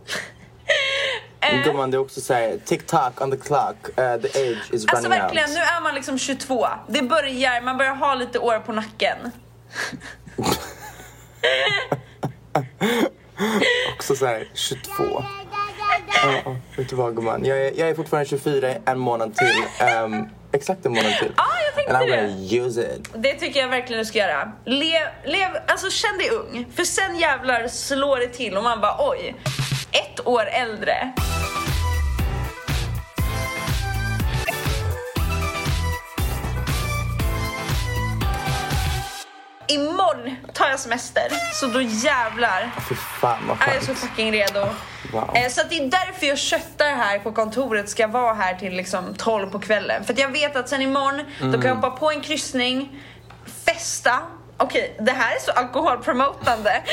Gumman, 1.64 1.90
det 1.90 1.96
är 1.96 1.98
också 1.98 2.20
såhär, 2.20 2.58
tick-tock 2.66 3.22
on 3.22 3.30
the 3.30 3.36
clock, 3.36 3.76
uh, 3.88 3.94
the 3.94 4.50
age 4.50 4.58
is 4.72 4.86
Alltså 4.86 4.96
running 4.96 5.10
verkligen, 5.10 5.48
out. 5.48 5.56
nu 5.56 5.60
är 5.62 5.80
man 5.82 5.94
liksom 5.94 6.18
22 6.18 6.66
Det 6.88 7.02
börjar, 7.02 7.60
man 7.60 7.76
börjar 7.78 7.94
ha 7.94 8.14
lite 8.14 8.38
år 8.38 8.58
på 8.58 8.72
nacken 8.72 9.16
Också 13.94 14.16
så 14.16 14.26
här 14.26 14.48
22. 14.54 15.24
Ja, 16.44 16.56
vet 16.76 16.88
du 16.88 16.96
vad 16.96 17.16
gumman? 17.16 17.44
Jag 17.44 17.58
är, 17.58 17.72
jag 17.78 17.88
är 17.88 17.94
fortfarande 17.94 18.28
24, 18.28 18.70
en 18.86 18.98
månad 18.98 19.34
till. 19.36 19.62
Ehm, 19.86 20.24
exakt 20.52 20.86
en 20.86 20.92
månad 20.92 21.12
till. 21.18 21.32
Ja, 21.36 21.44
jag 21.64 21.74
tänkte 21.74 21.96
And 21.96 22.04
I'm 22.04 22.10
det. 22.10 22.16
gonna 22.56 22.66
use 22.66 22.80
it. 22.96 23.08
Det 23.14 23.34
tycker 23.34 23.60
jag 23.60 23.68
verkligen 23.68 23.98
du 23.98 24.04
ska 24.04 24.18
göra. 24.18 24.52
Lev, 24.64 25.06
lev, 25.24 25.48
alltså 25.66 25.90
känn 25.90 26.18
dig 26.18 26.30
ung. 26.30 26.66
För 26.76 26.84
sen 26.84 27.18
jävlar 27.18 27.68
slår 27.68 28.16
det 28.18 28.28
till 28.28 28.56
och 28.56 28.62
man 28.62 28.80
bara 28.80 28.96
oj, 29.10 29.34
ett 29.92 30.26
år 30.26 30.46
äldre. 30.46 31.12
Imorgon 39.70 40.36
tar 40.54 40.68
jag 40.68 40.80
semester, 40.80 41.22
så 41.60 41.66
då 41.66 41.80
jävlar 41.82 42.70
Fy 42.88 42.94
fan 42.94 43.38
vad 43.48 43.68
är 43.68 43.74
jag 43.74 43.82
så 43.82 43.86
skönt. 43.86 43.98
fucking 43.98 44.32
redo. 44.32 44.68
Wow. 45.12 45.30
Eh, 45.36 45.48
Så 45.48 45.60
att 45.60 45.70
det 45.70 45.78
är 45.78 45.90
därför 45.90 46.26
jag 46.26 46.38
köttar 46.38 46.86
här 46.94 47.18
på 47.18 47.32
kontoret 47.32 47.88
ska 47.88 48.06
vara 48.06 48.34
här 48.34 48.54
till 48.54 48.72
liksom 48.76 49.14
12 49.14 49.50
på 49.50 49.58
kvällen. 49.58 50.04
För 50.04 50.14
jag 50.20 50.28
vet 50.32 50.56
att 50.56 50.68
sen 50.68 50.82
imorgon, 50.82 51.24
då 51.40 51.52
kan 51.52 51.62
jag 51.68 51.74
hoppa 51.74 51.90
på 51.90 52.10
en 52.10 52.20
kryssning, 52.20 53.02
festa. 53.66 54.18
Okej, 54.56 54.96
det 55.00 55.12
här 55.12 55.34
är 55.36 55.40
så 55.40 55.50
alkoholpromotande. 55.52 56.82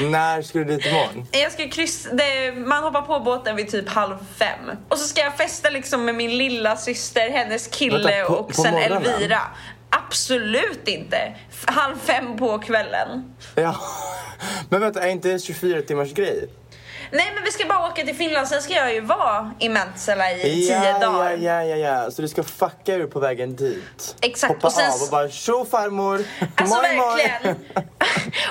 När 0.00 0.42
ska 0.42 0.58
du 0.58 0.64
dit 0.64 0.86
imorgon? 0.86 1.26
Jag 1.32 1.52
ska 1.52 1.68
kryss, 1.68 2.08
det, 2.12 2.52
man 2.52 2.82
hoppar 2.84 3.02
på 3.02 3.20
båten 3.20 3.56
vid 3.56 3.70
typ 3.70 3.88
halv 3.88 4.16
fem. 4.38 4.70
Och 4.88 4.98
så 4.98 5.08
ska 5.08 5.20
jag 5.20 5.36
festa 5.36 5.70
liksom 5.70 6.04
med 6.04 6.14
min 6.14 6.38
lilla 6.38 6.76
syster, 6.76 7.30
hennes 7.30 7.66
kille 7.66 7.98
Vänta, 8.12 8.32
på- 8.32 8.38
och 8.38 8.48
på 8.48 8.62
sen 8.62 8.72
morgonen? 8.74 9.06
Elvira. 9.06 9.40
Absolut 9.90 10.88
inte. 10.88 11.32
Halv 11.66 11.96
fem 12.04 12.36
på 12.36 12.58
kvällen. 12.58 13.34
Ja. 13.54 13.76
Men 14.68 14.80
vänta, 14.80 15.00
är 15.02 15.08
inte 15.08 15.28
det 15.28 15.38
24 15.38 15.82
timmars 15.82 16.12
grej? 16.14 16.48
Nej 17.12 17.32
men 17.34 17.44
vi 17.44 17.50
ska 17.52 17.66
bara 17.66 17.86
åka 17.88 18.02
till 18.04 18.16
Finland, 18.16 18.48
sen 18.48 18.62
ska 18.62 18.72
jag 18.74 18.94
ju 18.94 19.00
vara 19.00 19.50
i 19.58 19.68
Mäntsälä 19.68 20.30
i 20.36 20.68
ja, 20.68 20.80
tio 20.80 20.98
dagar. 20.98 21.30
Ja, 21.40 21.64
ja, 21.64 21.76
ja. 21.76 22.10
Så 22.10 22.22
du 22.22 22.28
ska 22.28 22.42
fucka 22.42 22.94
ur 22.94 23.06
på 23.06 23.20
vägen 23.20 23.56
dit? 23.56 24.16
Exakt, 24.20 24.52
Hoppa 24.52 24.66
och 24.66 24.72
sen- 24.72 24.90
av 24.92 25.02
och 25.02 25.08
bara 25.10 25.28
tjo 25.30 25.64
farmor! 25.70 26.24
Alltså 26.56 26.76
Moi, 26.82 26.96
moi." 26.96 27.16
verkligen. 27.16 27.56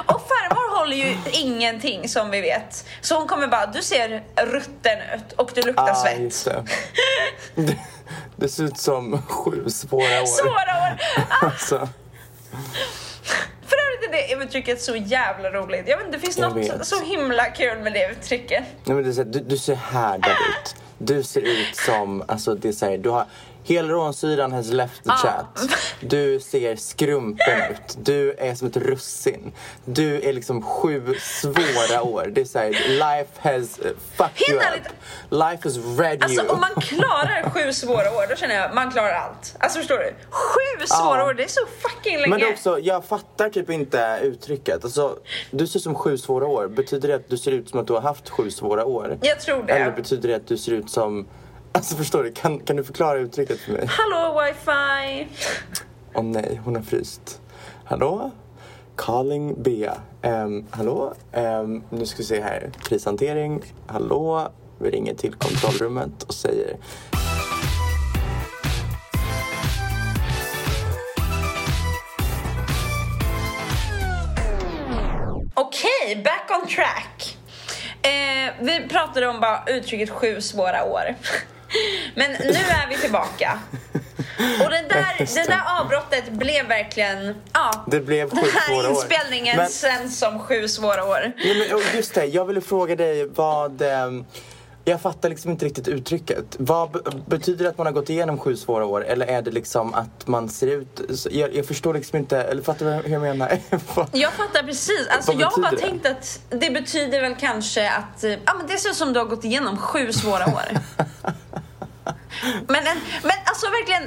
Och 0.05 0.21
farmor 0.27 0.77
håller 0.79 0.97
ju 0.97 1.17
ingenting 1.31 2.09
som 2.09 2.31
vi 2.31 2.41
vet. 2.41 2.85
Så 3.01 3.15
hon 3.15 3.27
kommer 3.27 3.47
bara, 3.47 3.65
du 3.65 3.81
ser 3.81 4.23
rutten 4.35 4.97
ut 5.15 5.33
och 5.35 5.51
du 5.55 5.61
luktar 5.61 5.89
Ah, 5.89 5.95
svett. 5.95 6.19
just 6.19 6.45
det. 6.45 6.65
det. 8.35 8.49
Ser 8.49 8.63
ut 8.63 8.77
som 8.77 9.21
sju 9.27 9.69
svåra 9.69 10.21
år. 10.21 10.25
Svåra 10.25 10.51
år. 10.51 11.01
Ah, 11.29 11.45
Alltså, 11.45 11.75
övrigt 11.75 11.85
är 11.85 12.98
det 14.37 14.43
uttrycket 14.43 14.81
så 14.81 14.95
jävla 14.95 15.49
roligt. 15.51 15.83
Jag 15.87 15.97
vet 15.97 16.05
inte, 16.05 16.17
det 16.17 16.23
finns 16.25 16.37
Jag 16.37 16.49
något 16.55 16.69
vet. 16.69 16.85
så 16.87 17.03
himla 17.03 17.45
kul 17.45 17.79
med 17.79 17.93
det 17.93 18.11
uttrycket. 18.11 18.63
nej, 18.83 18.95
men 18.95 19.03
det 19.03 19.09
är 19.09 19.13
så 19.13 19.23
här, 19.23 19.29
du, 19.29 19.39
du 19.39 19.57
ser 19.57 19.75
härdad 19.75 20.31
ut. 20.31 20.75
Du 20.97 21.23
ser 21.23 21.41
ut 21.41 21.75
som, 21.75 22.23
alltså 22.27 22.55
det 22.55 22.67
är 22.67 22.71
så 22.71 22.85
här, 22.85 22.97
du 22.97 23.09
har 23.09 23.25
Hyaluronsyran 23.69 24.51
has 24.51 24.71
left 24.71 25.03
the 25.03 25.09
Ah. 25.11 25.17
chat. 25.17 25.69
Du 26.01 26.39
ser 26.39 26.75
skrumpen 26.75 27.71
ut. 27.71 27.97
Du 28.03 28.33
är 28.33 28.55
som 28.55 28.67
ett 28.67 28.77
russin. 28.77 29.51
Du 29.85 30.21
är 30.21 30.33
liksom 30.33 30.61
sju 30.61 31.15
svåra 31.19 32.01
år. 32.03 32.31
Det 32.31 32.41
är 32.41 32.45
såhär, 32.45 32.69
life 32.89 33.31
has 33.49 33.79
uh, 33.79 33.91
fucked 34.15 34.49
you 34.49 34.57
up. 34.59 34.87
Life 35.29 35.59
has 35.63 35.99
read 35.99 36.23
Alltså 36.23 36.41
you. 36.41 36.49
om 36.53 36.59
man 36.59 36.69
klarar 36.81 37.49
sju 37.49 37.73
svåra 37.73 38.11
år, 38.11 38.25
då 38.29 38.35
känner 38.35 38.55
jag 38.55 38.75
man 38.75 38.91
klarar 38.91 39.13
allt. 39.13 39.55
Alltså 39.59 39.77
förstår 39.79 39.97
du? 39.97 40.13
Sju 40.29 40.85
svåra 40.85 41.17
Ja. 41.19 41.25
år, 41.25 41.33
det 41.33 41.43
är 41.43 41.47
så 41.47 41.61
fucking 41.81 42.15
länge. 42.17 42.27
Men 42.27 42.39
det 42.39 42.45
är 42.45 42.51
också, 42.51 42.79
jag 42.79 43.05
fattar 43.05 43.49
typ 43.49 43.69
inte 43.69 44.19
uttrycket. 44.23 44.83
Alltså, 44.83 45.17
du 45.51 45.67
ser 45.67 45.79
som 45.79 45.95
sju 45.95 46.17
svåra 46.17 46.47
år. 46.47 46.67
Betyder 46.67 47.07
det 47.07 47.15
att 47.15 47.29
du 47.29 47.37
ser 47.37 47.51
ut 47.51 47.69
som 47.69 47.79
att 47.79 47.87
du 47.87 47.93
har 47.93 48.01
haft 48.01 48.29
sju 48.29 48.51
svåra 48.51 48.85
år? 48.85 49.17
Jag 49.21 49.39
tror 49.39 49.63
det. 49.63 49.73
Eller 49.73 49.91
betyder 49.91 50.29
det 50.29 50.35
att 50.35 50.47
du 50.47 50.57
ser 50.57 50.71
ut 50.71 50.89
som... 50.89 51.27
Alltså 51.71 51.95
förstår 51.95 52.23
du? 52.23 52.31
Kan, 52.31 52.59
kan 52.59 52.75
du 52.75 52.83
förklara 52.83 53.17
uttrycket 53.19 53.59
för 53.59 53.71
mig? 53.71 53.89
Hallå 53.89 54.41
wifi! 54.41 55.27
Åh 56.13 56.23
nej, 56.23 56.61
hon 56.65 56.75
har 56.75 56.83
fryst. 56.83 57.41
Hallå? 57.85 58.31
Calling 58.95 59.63
Bea. 59.63 59.97
Ehm, 60.21 60.65
hallå? 60.71 61.13
Ehm, 61.31 61.83
nu 61.89 62.05
ska 62.05 62.17
vi 62.17 62.23
se 62.23 62.41
här. 62.41 62.71
Krishantering. 62.83 63.61
Hallå? 63.87 64.49
Vi 64.79 64.89
ringer 64.89 65.13
till 65.13 65.33
kontrollrummet 65.33 66.23
och 66.23 66.33
säger 66.33 66.77
Okej, 75.53 76.21
back 76.23 76.61
on 76.61 76.67
track. 76.67 77.37
Eh, 78.01 78.53
vi 78.59 78.87
pratade 78.89 79.27
om 79.27 79.39
bara 79.39 79.63
uttrycket 79.67 80.09
sju 80.09 80.41
svåra 80.41 80.83
år. 80.83 81.15
Men 82.15 82.31
nu 82.31 82.49
är 82.49 82.89
vi 82.89 82.97
tillbaka. 82.97 83.59
Och 84.63 84.69
det 84.69 84.85
där, 84.89 85.17
det 85.35 85.47
där 85.47 85.61
avbrottet 85.81 86.31
blev 86.31 86.67
verkligen, 86.67 87.35
ja. 87.53 87.71
Det 87.87 87.99
blev 87.99 88.29
Den 88.29 88.37
här 88.53 88.89
inspelningen 88.89 89.57
Men- 89.57 89.69
känns 89.69 90.19
som 90.19 90.39
sju 90.39 90.67
svåra 90.67 91.03
år. 91.05 91.31
Ja, 91.37 91.53
men, 91.77 91.95
just 91.95 92.13
det, 92.13 92.25
jag 92.25 92.45
ville 92.45 92.61
fråga 92.61 92.95
dig 92.95 93.27
vad... 93.35 93.81
ehm, 93.81 94.25
jag 94.85 95.01
fattar 95.01 95.29
liksom 95.29 95.51
inte 95.51 95.65
riktigt 95.65 95.87
uttrycket. 95.87 96.45
Vad 96.59 96.91
be- 96.91 96.99
betyder 97.27 97.63
det 97.63 97.69
att 97.69 97.77
man 97.77 97.87
har 97.87 97.93
gått 97.93 98.09
igenom 98.09 98.37
sju 98.37 98.55
svåra 98.57 98.85
år? 98.85 99.05
Eller 99.05 99.25
är 99.27 99.41
det 99.41 99.51
liksom 99.51 99.93
att 99.93 100.27
man 100.27 100.49
ser 100.49 100.67
ut... 100.67 101.01
Jag, 101.31 101.55
jag 101.55 101.65
förstår 101.65 101.93
liksom 101.93 102.17
inte, 102.19 102.37
eller 102.43 102.61
fattar 102.63 102.85
du 102.85 102.91
hur 102.91 103.09
jag 103.13 103.21
menar? 103.21 103.57
Jag 104.11 104.33
fattar 104.33 104.63
precis. 104.63 105.07
Alltså, 105.09 105.31
jag 105.33 105.47
har 105.47 105.61
bara 105.61 105.71
det? 105.71 105.77
tänkt 105.77 106.05
att 106.05 106.39
det 106.49 106.69
betyder 106.69 107.21
väl 107.21 107.35
kanske 107.39 107.89
att 107.89 108.23
eh, 108.23 108.31
ja, 108.31 108.53
men 108.57 108.67
det 108.67 108.77
ser 108.77 108.89
ut 108.89 108.95
som 108.95 109.13
du 109.13 109.19
har 109.19 109.27
gått 109.27 109.43
igenom 109.43 109.77
sju 109.77 110.11
svåra 110.13 110.45
år. 110.45 110.63
Men, 112.67 112.87
en, 112.87 112.97
men 113.23 113.31
alltså 113.45 113.65
verkligen, 113.69 114.03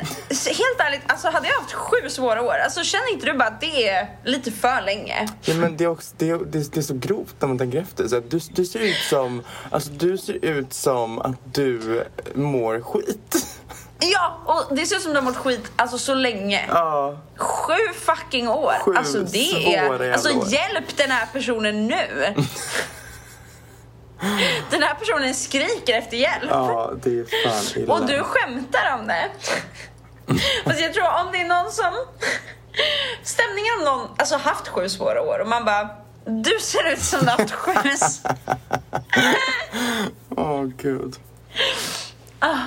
helt 0.46 0.80
ärligt, 0.80 1.02
alltså 1.06 1.28
hade 1.28 1.48
jag 1.48 1.54
haft 1.54 1.72
sju 1.72 2.08
svåra 2.08 2.42
år, 2.42 2.54
alltså 2.64 2.82
känner 2.84 3.12
inte 3.12 3.26
du 3.26 3.38
bara 3.38 3.48
att 3.48 3.60
det 3.60 3.88
är 3.88 4.08
lite 4.24 4.52
för 4.52 4.82
länge? 4.82 5.28
Ja, 5.42 5.54
men 5.54 5.76
det, 5.76 5.84
är 5.84 5.88
också, 5.88 6.14
det, 6.18 6.30
är, 6.30 6.38
det, 6.38 6.76
är, 6.76 6.82
så 6.82 6.94
grovt 6.94 7.34
när 7.38 7.48
man 7.48 7.58
tänker 7.58 7.78
efter. 7.78 8.08
Så 8.08 8.16
att 8.16 8.30
du, 8.30 8.40
du 8.50 8.64
ser 8.64 8.80
ut 8.80 8.96
som... 9.10 9.42
Alltså 9.70 9.90
du 9.90 10.18
ser 10.18 10.44
ut 10.44 10.72
som 10.72 11.18
att 11.18 11.54
du 11.54 12.04
mår 12.34 12.80
skit. 12.80 13.46
Ja, 13.98 14.38
och 14.44 14.76
det 14.76 14.86
ser 14.86 14.96
ut 14.96 15.02
som 15.02 15.12
du 15.12 15.18
har 15.18 15.24
mått 15.24 15.36
skit 15.36 15.72
alltså 15.76 15.98
så 15.98 16.14
länge. 16.14 16.66
Ja. 16.68 17.18
Sju 17.36 17.92
fucking 17.94 18.48
år. 18.48 18.74
Sju 18.80 18.94
alltså 18.96 19.20
det 19.20 19.76
är, 19.76 20.12
alltså 20.12 20.38
år. 20.38 20.48
hjälp 20.48 20.96
den 20.96 21.10
här 21.10 21.26
personen 21.32 21.86
nu. 21.86 22.34
den 24.70 24.82
här 24.82 24.94
personen 24.94 25.34
skriker 25.34 25.98
efter 25.98 26.16
hjälp. 26.16 26.44
Ja, 26.48 26.92
det 27.02 27.10
är 27.10 27.24
fan 27.44 27.82
illa. 27.82 27.94
Och 27.94 28.06
du 28.06 28.22
skämtar 28.22 28.98
om 28.98 29.06
det. 29.06 29.30
Fast 30.64 30.80
jag 30.80 30.94
tror 30.94 31.04
om 31.04 31.32
det 31.32 31.40
är 31.40 31.48
någon 31.48 31.72
som... 31.72 31.92
Stämningen 33.22 33.72
om 33.78 33.84
någon 33.84 34.08
alltså 34.16 34.36
haft 34.36 34.68
sju 34.68 34.88
svåra 34.88 35.22
år 35.22 35.38
och 35.38 35.48
man 35.48 35.64
bara 35.64 35.88
du 36.24 36.58
ser 36.60 36.92
ut 36.92 37.02
som 37.02 37.20
du 37.20 37.30
haft 37.30 37.50
sju. 37.50 37.72
Åh 40.36 40.64
gud. 40.64 41.16
Ah. 42.38 42.58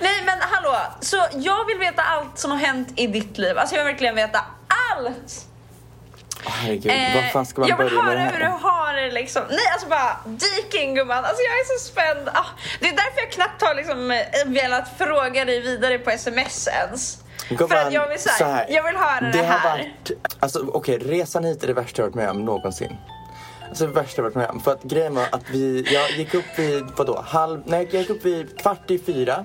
Nej 0.00 0.22
men 0.26 0.38
hallå, 0.40 0.76
så 1.00 1.26
jag 1.32 1.64
vill 1.66 1.78
veta 1.78 2.02
allt 2.02 2.38
som 2.38 2.50
har 2.50 2.58
hänt 2.58 2.88
i 2.96 3.06
ditt 3.06 3.38
liv. 3.38 3.58
Alltså 3.58 3.76
jag 3.76 3.84
vill 3.84 3.92
verkligen 3.92 4.14
veta 4.14 4.44
allt. 4.92 5.46
Herregud, 6.46 6.92
Eh, 6.92 7.14
vad 7.22 7.32
fan 7.32 7.46
ska 7.46 7.60
man 7.60 7.68
jag 7.68 7.76
vill 7.76 7.86
börja 7.86 8.02
med 8.02 8.12
höra 8.12 8.14
det 8.14 8.20
här? 8.24 8.32
hur 8.32 8.38
du 8.40 8.50
har 8.68 8.94
det 8.94 9.10
liksom. 9.10 9.42
Nej 9.48 9.58
alltså 9.72 9.88
bara 9.88 10.16
dyk 10.26 10.74
in 10.82 10.94
gumman. 10.94 11.24
Alltså 11.24 11.42
jag 11.42 11.54
är 11.60 11.78
så 11.78 11.84
spänd. 11.84 12.28
Ah, 12.34 12.46
det 12.80 12.88
är 12.88 12.92
därför 12.92 13.20
jag 13.20 13.30
knappt 13.32 13.62
har 13.62 13.74
liksom 13.74 14.10
eh, 14.10 14.18
velat 14.46 14.98
fråga 14.98 15.44
dig 15.44 15.60
vidare 15.60 15.98
på 15.98 16.10
sms 16.10 16.68
ens. 16.68 17.18
För 17.48 17.54
Gumman, 17.54 17.86
att 17.86 17.92
jag 17.92 18.08
vill, 18.08 18.18
så 18.20 18.44
här, 18.44 18.66
jag 18.68 18.82
vill 18.82 18.96
höra 18.96 19.20
det, 19.20 19.30
det 19.38 19.42
här. 19.44 19.58
har 19.58 19.70
varit, 19.70 20.10
alltså 20.40 20.66
okej, 20.72 20.98
resan 20.98 21.44
hit 21.44 21.62
är 21.62 21.66
det 21.66 21.72
värsta 21.72 22.02
jag 22.02 22.06
varit 22.06 22.14
med 22.14 22.30
om 22.30 22.44
någonsin. 22.44 22.96
Alltså 23.68 23.86
det 23.86 23.92
värsta 23.92 24.18
jag 24.18 24.22
varit 24.22 24.34
med 24.34 24.48
om. 24.50 24.60
För 24.60 24.72
att 24.72 24.82
grejen 24.82 25.14
var 25.14 25.26
att 25.32 25.50
vi, 25.50 25.86
jag 25.94 26.10
gick 26.10 26.34
upp 26.34 26.58
vid, 26.58 26.84
vadå, 26.96 27.24
halv, 27.26 27.62
nej 27.66 27.88
jag 27.92 28.00
gick 28.00 28.10
upp 28.10 28.24
vid 28.24 28.58
kvart 28.60 28.90
i 28.90 28.98
fyra. 28.98 29.44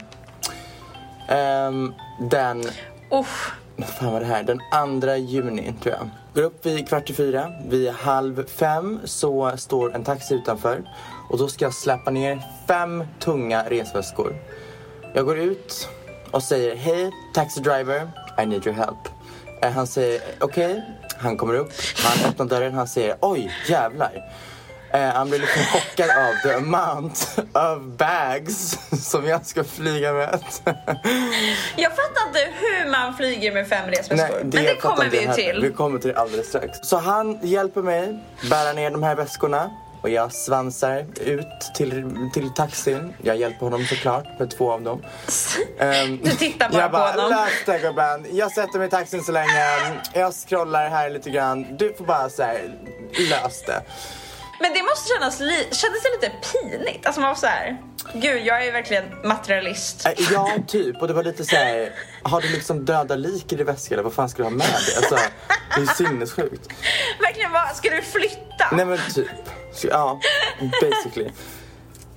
Ehm, 1.29 1.93
den, 2.19 2.63
Uff. 3.11 3.51
fan 3.99 4.13
var 4.13 4.19
det 4.19 4.25
här, 4.25 4.43
den 4.43 4.59
andra 4.71 5.17
juni 5.17 5.73
tror 5.83 5.95
jag. 5.95 6.09
Går 6.33 6.41
upp 6.41 6.65
vid 6.65 6.87
kvart 6.87 7.09
i 7.09 7.13
fyra, 7.13 7.51
vid 7.65 7.89
halv 7.89 8.45
fem 8.47 8.99
så 9.03 9.57
står 9.57 9.95
en 9.95 10.03
taxi 10.03 10.35
utanför. 10.35 10.83
Och 11.29 11.37
då 11.37 11.47
ska 11.47 11.65
jag 11.65 11.73
släppa 11.73 12.11
ner 12.11 12.41
fem 12.67 13.03
tunga 13.19 13.63
resväskor. 13.69 14.35
Jag 15.13 15.25
går 15.25 15.37
ut 15.37 15.87
och 16.31 16.43
säger 16.43 16.75
hej 16.75 17.11
taxi 17.33 17.61
driver, 17.61 18.11
I 18.43 18.45
need 18.45 18.67
your 18.67 18.77
help. 18.77 19.07
Eh, 19.61 19.71
han 19.71 19.87
säger 19.87 20.21
okej, 20.39 20.83
han 21.17 21.37
kommer 21.37 21.53
upp, 21.53 21.71
han 21.95 22.29
öppnar 22.29 22.45
dörren, 22.45 22.73
han 22.73 22.87
säger 22.87 23.17
oj 23.21 23.51
jävlar. 23.69 24.31
Eh, 24.93 25.01
han 25.01 25.29
blir 25.29 25.39
liksom 25.39 25.61
chockad 25.63 26.09
av 26.09 26.33
the 26.43 26.53
amount 26.53 27.15
of 27.53 27.81
bags 27.97 28.77
som 29.11 29.25
jag 29.27 29.45
ska 29.45 29.63
flyga 29.63 30.13
med. 30.13 30.39
Jag 31.75 31.91
fattar 31.95 32.27
inte 32.27 32.47
hur 32.59 32.91
man 32.91 33.13
flyger 33.17 33.51
med 33.53 33.67
fem 33.67 33.89
resväskor. 33.89 34.37
Men 34.41 34.49
det 34.49 34.75
kommer 34.81 35.09
vi 35.09 35.17
ju 35.17 35.23
jag 35.23 35.33
heller. 35.33 35.61
Vi 35.61 35.67
till. 35.67 35.75
kommer 35.77 35.99
till 35.99 36.09
det 36.13 36.19
alldeles 36.19 36.47
strax. 36.47 36.77
Så 36.83 36.97
han 36.97 37.39
hjälper 37.41 37.81
mig 37.81 38.19
bära 38.49 38.73
ner 38.73 38.91
de 38.91 39.03
här 39.03 39.15
väskorna. 39.15 39.69
Och 40.01 40.09
jag 40.09 40.33
svansar 40.33 41.05
ut 41.25 41.45
till, 41.75 42.11
till 42.33 42.49
taxin. 42.53 43.13
Jag 43.23 43.37
hjälper 43.37 43.59
honom 43.65 43.85
såklart 43.85 44.39
med 44.39 44.49
två 44.57 44.71
av 44.71 44.81
dem. 44.81 45.01
Ehm, 45.79 46.19
Du 46.23 46.31
tittar 46.31 46.69
bara 46.69 46.81
jag 46.81 46.91
på 46.91 46.97
bara, 46.97 47.11
honom. 47.11 47.29
lös 47.29 47.51
det 47.65 47.79
gubben. 47.79 48.25
Jag 48.31 48.51
sätter 48.51 48.79
mig 48.79 48.87
i 48.87 48.91
taxin 48.91 49.23
så 49.23 49.31
länge. 49.31 49.65
Jag 50.13 50.33
scrollar 50.33 50.89
här 50.89 51.09
lite 51.09 51.29
grann. 51.29 51.77
Du 51.77 51.93
får 51.93 52.05
bara 52.05 52.29
så 52.29 52.43
här, 52.43 52.61
lös 53.29 53.63
det. 53.67 53.81
Men 54.59 54.73
det 54.73 54.83
måste 54.83 55.09
kännas 55.13 55.39
li- 55.39 55.67
kändes 55.71 56.03
det 56.03 56.09
lite 56.21 56.31
pinigt. 56.51 57.05
Alltså 57.05 57.21
man 57.21 57.29
var 57.29 57.35
så 57.35 57.47
här. 57.47 57.77
Gud, 58.13 58.45
jag 58.45 58.65
är 58.67 58.71
verkligen 58.71 59.03
materialist. 59.23 60.05
Eh, 60.05 60.11
Ja, 60.31 60.51
typ. 60.67 61.01
Och 61.01 61.07
det 61.07 61.13
var 61.13 61.23
lite 61.23 61.45
så 61.45 61.55
här, 61.55 61.91
har 62.23 62.41
du 62.41 62.49
liksom 62.49 62.85
döda 62.85 63.15
lik 63.15 63.53
i 63.53 63.55
din 63.55 63.65
väska 63.65 63.95
eller 63.95 64.03
vad 64.03 64.13
fan 64.13 64.29
ska 64.29 64.37
du 64.37 64.43
ha 64.43 64.49
med 64.49 64.59
dig? 64.67 64.95
Alltså, 64.97 65.15
det 65.75 65.81
är 65.81 65.93
sinnessjukt. 65.95 66.69
Verkligen, 67.21 67.51
vad 67.51 67.75
ska 67.75 67.89
du 67.89 68.01
flytta? 68.01 68.67
Nej 68.71 68.85
men 68.85 68.97
typ. 69.15 69.27
Ja, 69.83 70.19
basically. 70.81 71.29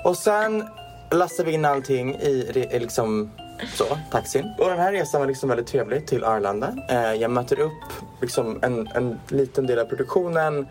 Och 0.05 0.17
sen 0.17 0.69
lastar 1.11 1.45
vi 1.45 1.53
in 1.53 1.65
allting 1.65 2.15
i 2.17 2.69
i 2.73 2.79
liksom 2.79 3.31
så, 3.75 3.99
taxin. 4.11 4.55
Och 4.59 4.69
den 4.71 4.79
här 4.79 4.93
resan 4.93 5.21
var 5.21 5.29
liksom 5.29 5.49
väldigt 5.49 5.67
trevlig 5.67 6.07
till 6.07 6.25
Arlanda. 6.25 6.75
Eh, 6.91 7.13
jag 7.15 7.31
möter 7.31 7.61
upp 7.61 7.83
liksom 8.21 8.59
en, 8.63 8.89
en 8.95 9.21
liten 9.29 9.67
del 9.67 9.79
av 9.79 9.85
produktionen. 9.85 10.69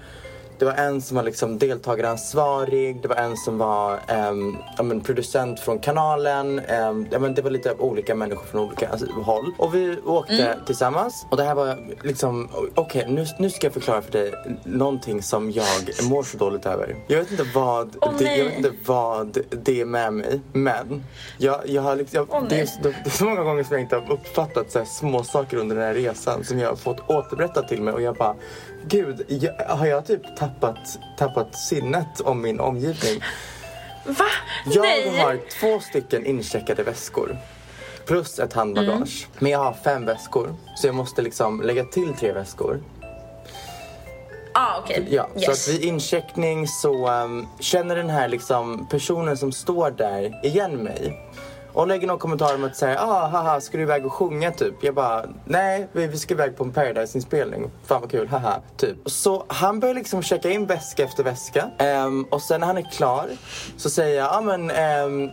Det 0.61 0.65
var 0.65 0.73
en 0.73 1.01
som 1.01 1.17
var 1.17 1.23
liksom 1.23 1.57
deltagaransvarig, 1.57 3.01
det 3.01 3.07
var 3.07 3.15
en 3.15 3.37
som 3.37 3.57
var 3.57 3.99
ja, 4.77 4.83
men 4.83 5.01
producent 5.01 5.59
från 5.59 5.79
kanalen. 5.79 6.61
ja, 7.11 7.19
men 7.19 7.33
det 7.33 7.41
var 7.41 7.51
lite 7.51 7.73
olika 7.73 8.15
människor 8.15 8.45
från 8.45 8.61
olika 8.61 8.89
alltså, 8.89 9.05
håll. 9.11 9.53
Och 9.57 9.75
vi 9.75 9.97
åkte 10.05 10.57
tillsammans. 10.65 11.25
Och 11.29 11.37
det 11.37 11.43
här 11.43 11.55
var 11.55 11.77
liksom, 12.03 12.49
okej 12.75 13.05
nu, 13.09 13.25
nu 13.39 13.49
ska 13.49 13.67
jag 13.67 13.73
förklara 13.73 14.01
för 14.01 14.11
dig 14.11 14.33
någonting 14.63 15.21
som 15.21 15.51
jag 15.51 15.65
mår 16.09 16.23
så 16.23 16.37
dåligt 16.37 16.65
över. 16.65 16.95
Jag 17.07 17.17
vet 17.17 17.31
inte 17.31 17.45
vad, 17.55 17.95
Åh, 18.01 18.11
det, 18.17 18.37
jag 18.37 18.45
vet 18.45 18.57
inte 18.57 18.71
vad 18.85 19.37
det 19.49 19.81
är 19.81 19.85
med 19.85 20.13
mig. 20.13 20.41
Men 20.53 21.03
jag, 21.37 21.61
jag 21.65 21.81
har 21.81 21.95
liksom, 21.95 22.27
jag, 22.31 22.49
det, 22.49 22.55
är, 22.55 22.69
nej. 22.83 22.95
det 23.03 23.09
är 23.09 23.09
så 23.09 23.25
många 23.25 23.43
gånger 23.43 23.63
som 23.63 23.73
jag 23.73 23.81
inte 23.81 23.95
har 23.95 24.11
uppfattat 24.11 24.71
så 24.71 24.79
här 24.79 24.85
små 24.85 25.23
saker 25.23 25.57
under 25.57 25.75
den 25.75 25.85
här 25.85 25.93
resan 25.93 26.43
som 26.43 26.59
jag 26.59 26.69
har 26.69 26.75
fått 26.75 27.09
återberättat 27.09 27.67
till 27.67 27.81
mig 27.81 27.93
och 27.93 28.01
jag 28.01 28.15
bara 28.15 28.35
Gud, 28.87 29.25
jag, 29.27 29.53
har 29.65 29.85
jag 29.85 30.05
typ 30.05 30.37
tappat, 30.37 30.99
tappat 31.17 31.55
sinnet 31.55 32.21
om 32.21 32.41
min 32.41 32.59
omgivning? 32.59 33.23
Va? 34.05 34.25
Jag 34.65 34.81
Nej. 34.81 35.19
har 35.19 35.39
två 35.59 35.79
stycken 35.79 36.25
incheckade 36.25 36.83
väskor. 36.83 37.37
Plus 38.05 38.39
ett 38.39 38.53
handbagage. 38.53 39.27
Men 39.39 39.51
jag 39.51 39.59
har 39.59 39.73
fem 39.73 40.05
väskor. 40.05 40.55
Så 40.75 40.87
jag 40.87 40.95
måste 40.95 41.21
liksom 41.21 41.61
lägga 41.61 41.83
till 41.83 42.13
tre 42.13 42.31
väskor. 42.31 42.83
Ah, 44.53 44.79
okej. 44.79 45.07
Ja, 45.09 45.29
yes. 45.35 45.45
Så 45.45 45.51
att 45.51 45.75
vid 45.75 45.83
incheckning 45.83 46.67
så 46.67 47.11
um, 47.11 47.47
känner 47.59 47.95
den 47.95 48.09
här 48.09 48.27
liksom 48.27 48.87
personen 48.89 49.37
som 49.37 49.51
står 49.51 49.91
där 49.91 50.45
igen 50.45 50.75
mig. 50.75 51.30
Och 51.73 51.87
lägger 51.87 52.07
någon 52.07 52.19
kommentar 52.19 52.55
om 52.55 52.63
att 52.63 52.75
säga 52.75 52.99
ah, 53.01 53.27
haha, 53.27 53.61
ska 53.61 53.77
du 53.77 53.83
iväg 53.83 54.05
och 54.05 54.13
sjunga 54.13 54.51
typ? 54.51 54.73
Jag 54.81 54.95
bara, 54.95 55.25
nej, 55.45 55.87
vi, 55.91 56.07
vi 56.07 56.17
ska 56.17 56.33
iväg 56.33 56.57
på 56.57 56.63
en 56.63 56.71
Paradise-inspelning. 56.71 57.69
Fan 57.85 58.01
vad 58.01 58.11
kul, 58.11 58.27
haha, 58.27 58.61
typ. 58.77 58.97
Så 59.05 59.45
han 59.47 59.79
börjar 59.79 59.95
liksom 59.95 60.23
checka 60.23 60.49
in 60.49 60.65
väska 60.65 61.03
efter 61.03 61.23
väska. 61.23 61.69
Um, 62.05 62.23
och 62.23 62.41
sen 62.41 62.59
när 62.59 62.67
han 62.67 62.77
är 62.77 62.91
klar 62.91 63.29
så 63.77 63.89
säger 63.89 64.17
jag, 64.17 64.25
ja 64.25 64.37
ah, 64.37 64.41
men 64.41 64.71
um, 64.71 65.31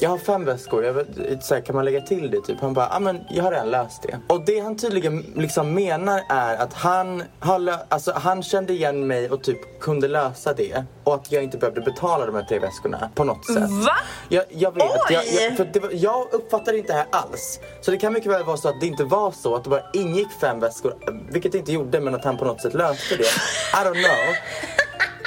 jag 0.00 0.10
har 0.10 0.18
fem 0.18 0.44
väskor, 0.44 0.84
jag 0.84 0.92
vet, 0.92 1.44
så 1.44 1.54
här, 1.54 1.60
kan 1.60 1.76
man 1.76 1.84
lägga 1.84 2.00
till 2.00 2.30
det? 2.30 2.40
Typ? 2.40 2.60
Han 2.60 2.74
bara, 2.74 2.88
ah, 2.90 3.00
men 3.00 3.20
jag 3.30 3.44
har 3.44 3.50
redan 3.50 3.70
löst 3.70 4.02
det. 4.02 4.18
Och 4.26 4.44
det 4.44 4.60
han 4.60 4.76
tydligen 4.76 5.32
liksom 5.36 5.74
menar 5.74 6.22
är 6.28 6.56
att 6.56 6.74
han, 6.74 7.22
har 7.40 7.76
alltså, 7.88 8.12
han 8.12 8.42
kände 8.42 8.72
igen 8.72 9.06
mig 9.06 9.30
och 9.30 9.42
typ 9.42 9.80
kunde 9.80 10.08
lösa 10.08 10.52
det. 10.52 10.84
Och 11.04 11.14
att 11.14 11.32
jag 11.32 11.42
inte 11.42 11.58
behövde 11.58 11.80
betala 11.80 12.26
de 12.26 12.34
här 12.34 12.42
tre 12.42 12.58
väskorna 12.58 13.10
på 13.14 13.24
något 13.24 13.46
sätt. 13.46 13.70
Va? 13.70 13.96
Jag, 14.28 14.44
jag 14.48 14.74
vet, 14.74 14.84
jag, 15.10 15.22
Oj! 15.24 15.38
jag, 15.40 15.56
för 15.56 15.64
det 15.72 15.80
var, 15.80 15.90
jag 15.92 16.26
uppfattade 16.32 16.78
inte 16.78 16.92
det 16.92 16.98
här 16.98 17.06
alls. 17.10 17.60
Så 17.80 17.90
det 17.90 17.96
kan 17.96 18.12
mycket 18.12 18.32
väl 18.32 18.44
vara 18.44 18.56
så 18.56 18.68
att 18.68 18.80
det 18.80 18.86
inte 18.86 19.04
var 19.04 19.30
så, 19.30 19.54
att 19.54 19.64
det 19.64 19.70
bara 19.70 19.90
ingick 19.92 20.28
fem 20.40 20.60
väskor. 20.60 20.94
Vilket 21.30 21.52
det 21.52 21.58
inte 21.58 21.72
gjorde, 21.72 22.00
men 22.00 22.14
att 22.14 22.24
han 22.24 22.36
på 22.36 22.44
något 22.44 22.60
sätt 22.60 22.74
löste 22.74 23.16
det. 23.16 23.22
I 23.22 23.84
don't 23.84 23.92
know. 23.92 24.77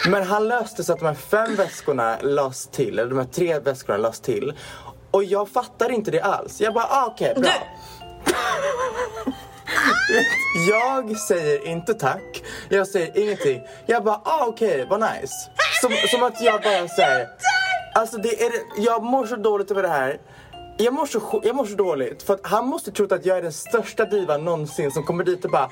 Men 0.10 0.24
han 0.24 0.48
löste 0.48 0.84
så 0.84 0.94
att 0.94 1.00
de 1.00 1.06
här 1.06 1.14
fem 1.14 1.56
väskorna 1.56 2.18
lades 2.22 2.68
till, 2.68 3.00
eller 3.00 3.10
de 3.10 3.18
här 3.18 3.26
tre 3.26 3.60
väskorna 3.60 3.98
lades 3.98 4.20
till. 4.20 4.54
Och 5.12 5.24
jag 5.24 5.50
fattar 5.50 5.92
inte 5.92 6.12
det 6.12 6.22
alls. 6.22 6.62
Jag 6.62 6.74
bara, 6.74 6.86
ah, 6.90 7.06
okej, 7.06 7.36
bra. 7.36 7.52
Jag 10.70 11.18
säger 11.18 11.68
inte 11.68 11.94
tack. 11.94 12.44
Jag 12.70 12.88
säger 12.88 13.18
ingenting. 13.18 13.62
Jag 13.86 14.04
bara, 14.04 14.22
ah, 14.24 14.46
okej, 14.48 14.88
vad 14.90 15.00
nice. 15.00 15.50
Som, 15.82 15.92
som 16.12 16.24
att 16.24 16.42
jag 16.42 16.62
bara 16.62 16.88
säger. 16.88 17.28
Alltså 17.96 18.18
det 18.18 18.44
är, 18.44 18.52
jag 18.78 19.04
mår 19.04 19.26
så 19.26 19.36
dåligt 19.36 19.72
över 19.72 19.82
det 19.84 19.90
här. 19.90 20.20
Jag 20.84 20.94
mår, 20.94 21.06
så, 21.06 21.42
jag 21.44 21.56
mår 21.56 21.66
så 21.66 21.76
dåligt 21.76 22.24
för 22.24 22.34
att 22.34 22.40
han 22.44 22.68
måste 22.68 22.92
trott 22.92 23.12
att 23.12 23.26
jag 23.26 23.38
är 23.38 23.42
den 23.42 23.54
största 23.54 24.06
divan 24.06 24.46
någonsin 24.46 24.92
som 24.92 25.04
kommer 25.04 25.24
dit 25.24 25.46
och 25.46 25.52
bara 25.52 25.72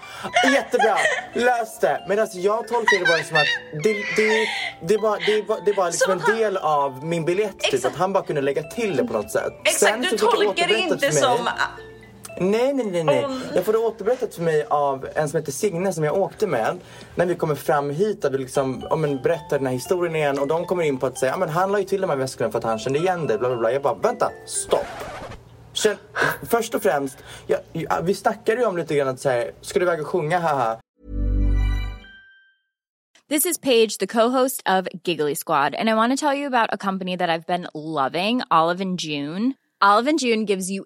Jättebra, 0.53 0.97
lös 1.33 1.79
det! 1.79 2.05
Medan 2.09 2.27
jag 2.33 2.67
tolkar 2.67 2.99
det 2.99 3.05
bara 3.05 3.23
som 3.23 3.37
att 3.37 3.83
det, 3.83 3.93
det, 4.15 4.47
det, 4.87 4.97
bara, 4.97 5.17
det, 5.25 5.47
bara, 5.47 5.59
det 5.65 5.73
bara 5.73 5.89
liksom 5.89 6.19
Som 6.19 6.31
en 6.31 6.37
del 6.37 6.57
av 6.57 7.05
min 7.05 7.25
biljett 7.25 7.59
typ, 7.59 7.85
att 7.85 7.95
han 7.95 8.13
bara 8.13 8.23
kunde 8.23 8.41
lägga 8.41 8.63
till 8.63 8.97
det 8.97 9.03
på 9.03 9.13
något 9.13 9.31
sätt. 9.31 9.53
Exakt, 9.65 9.79
Sen 9.79 10.01
du 10.01 10.17
tolkar 10.17 10.67
det 10.67 10.79
inte 10.79 11.11
som... 11.11 11.49
Nej, 12.39 12.73
nej, 12.73 12.85
nej, 12.85 13.03
nej. 13.03 13.25
Nej. 13.27 13.37
Jag 13.55 13.65
får 13.65 13.73
det 13.73 13.79
återberättat 13.79 14.35
för 14.35 14.41
mig 14.41 14.65
av 14.69 15.07
en 15.15 15.29
som 15.29 15.39
heter 15.39 15.51
Signe 15.51 15.93
som 15.93 16.03
jag 16.03 16.17
åkte 16.17 16.47
med. 16.47 16.79
När 17.15 17.25
vi 17.25 17.35
kommer 17.35 17.55
fram 17.55 17.89
hit 17.89 18.25
och 18.25 18.33
vi 18.33 18.37
liksom, 18.37 18.83
ja, 18.89 18.95
men, 18.95 19.21
berättar 19.21 19.57
den 19.57 19.65
här 19.65 19.73
historien 19.73 20.15
igen 20.15 20.39
och 20.39 20.47
de 20.47 20.65
kommer 20.65 20.83
in 20.83 20.97
på 20.97 21.05
att 21.05 21.17
säga, 21.17 21.31
ja 21.31 21.37
men 21.37 21.49
han 21.49 21.71
la 21.71 21.79
ju 21.79 21.85
till 21.85 22.01
de 22.01 22.09
här 22.09 22.17
väskorna 22.17 22.51
för 22.51 22.57
att 22.57 22.63
han 22.63 22.79
kände 22.79 22.99
igen 22.99 23.27
dig, 23.27 23.37
bla 23.37 23.49
bla 23.49 23.57
bla. 23.57 23.71
Jag 23.71 23.81
bara, 23.81 23.93
vänta, 23.93 24.31
stopp. 24.45 24.85
Känn, 25.73 25.97
först 26.49 26.75
och 26.75 26.81
främst, 26.81 27.17
ja, 27.47 27.57
ja, 27.73 27.99
vi 28.03 28.13
snackade 28.13 28.61
ju 28.61 28.67
om 28.67 28.77
lite 28.77 28.95
grann 28.95 29.07
att 29.07 29.19
säga, 29.19 29.51
ska 29.61 29.79
du 29.79 29.85
iväg 29.85 30.01
och 30.01 30.07
sjunga, 30.07 30.39
haha. 30.39 30.79
This 33.29 33.45
is 33.45 33.59
Paige, 33.59 33.99
the 33.99 34.07
co-host 34.07 34.63
of 34.65 34.87
Giggly 35.03 35.35
Squad, 35.35 35.75
and 35.75 35.89
I 35.89 35.93
want 35.93 36.19
to 36.19 36.25
tell 36.25 36.35
you 36.35 36.47
about 36.47 36.69
a 36.73 36.77
company 36.77 37.17
that 37.17 37.29
I've 37.29 37.45
been 37.45 37.67
loving, 37.73 38.41
Olive 38.49 38.81
and 38.81 38.99
June. 38.99 39.53
Olive 39.81 40.09
and 40.09 40.19
June 40.19 40.45
gives 40.45 40.71
you 40.71 40.85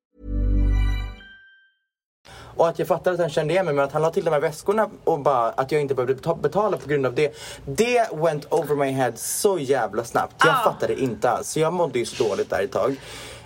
Och 2.57 2.67
att 2.67 2.79
jag 2.79 2.87
fattade 2.87 3.13
att 3.13 3.19
han 3.19 3.29
kände 3.29 3.53
igen 3.53 3.65
mig 3.65 3.73
men 3.75 3.85
att 3.85 3.91
han 3.91 4.01
la 4.01 4.09
till 4.11 4.25
de 4.25 4.31
här 4.31 4.39
väskorna 4.39 4.89
och 5.03 5.19
bara 5.19 5.49
att 5.49 5.71
jag 5.71 5.81
inte 5.81 5.95
behövde 5.95 6.13
beta- 6.15 6.35
betala 6.41 6.77
på 6.77 6.89
grund 6.89 7.05
av 7.05 7.15
det. 7.15 7.33
Det 7.65 8.07
went 8.13 8.45
over 8.53 8.75
my 8.75 8.91
head 8.91 9.11
så 9.15 9.59
jävla 9.59 10.03
snabbt. 10.03 10.35
Jag 10.45 10.53
Ah. 10.55 10.63
fattade 10.63 11.01
inte 11.01 11.29
alls. 11.29 11.47
Så 11.49 11.59
jag 11.59 11.73
mådde 11.73 11.99
ju 11.99 12.05
så 12.05 12.23
dåligt 12.23 12.49
där 12.49 12.63
ett 12.63 12.71
tag. 12.71 12.95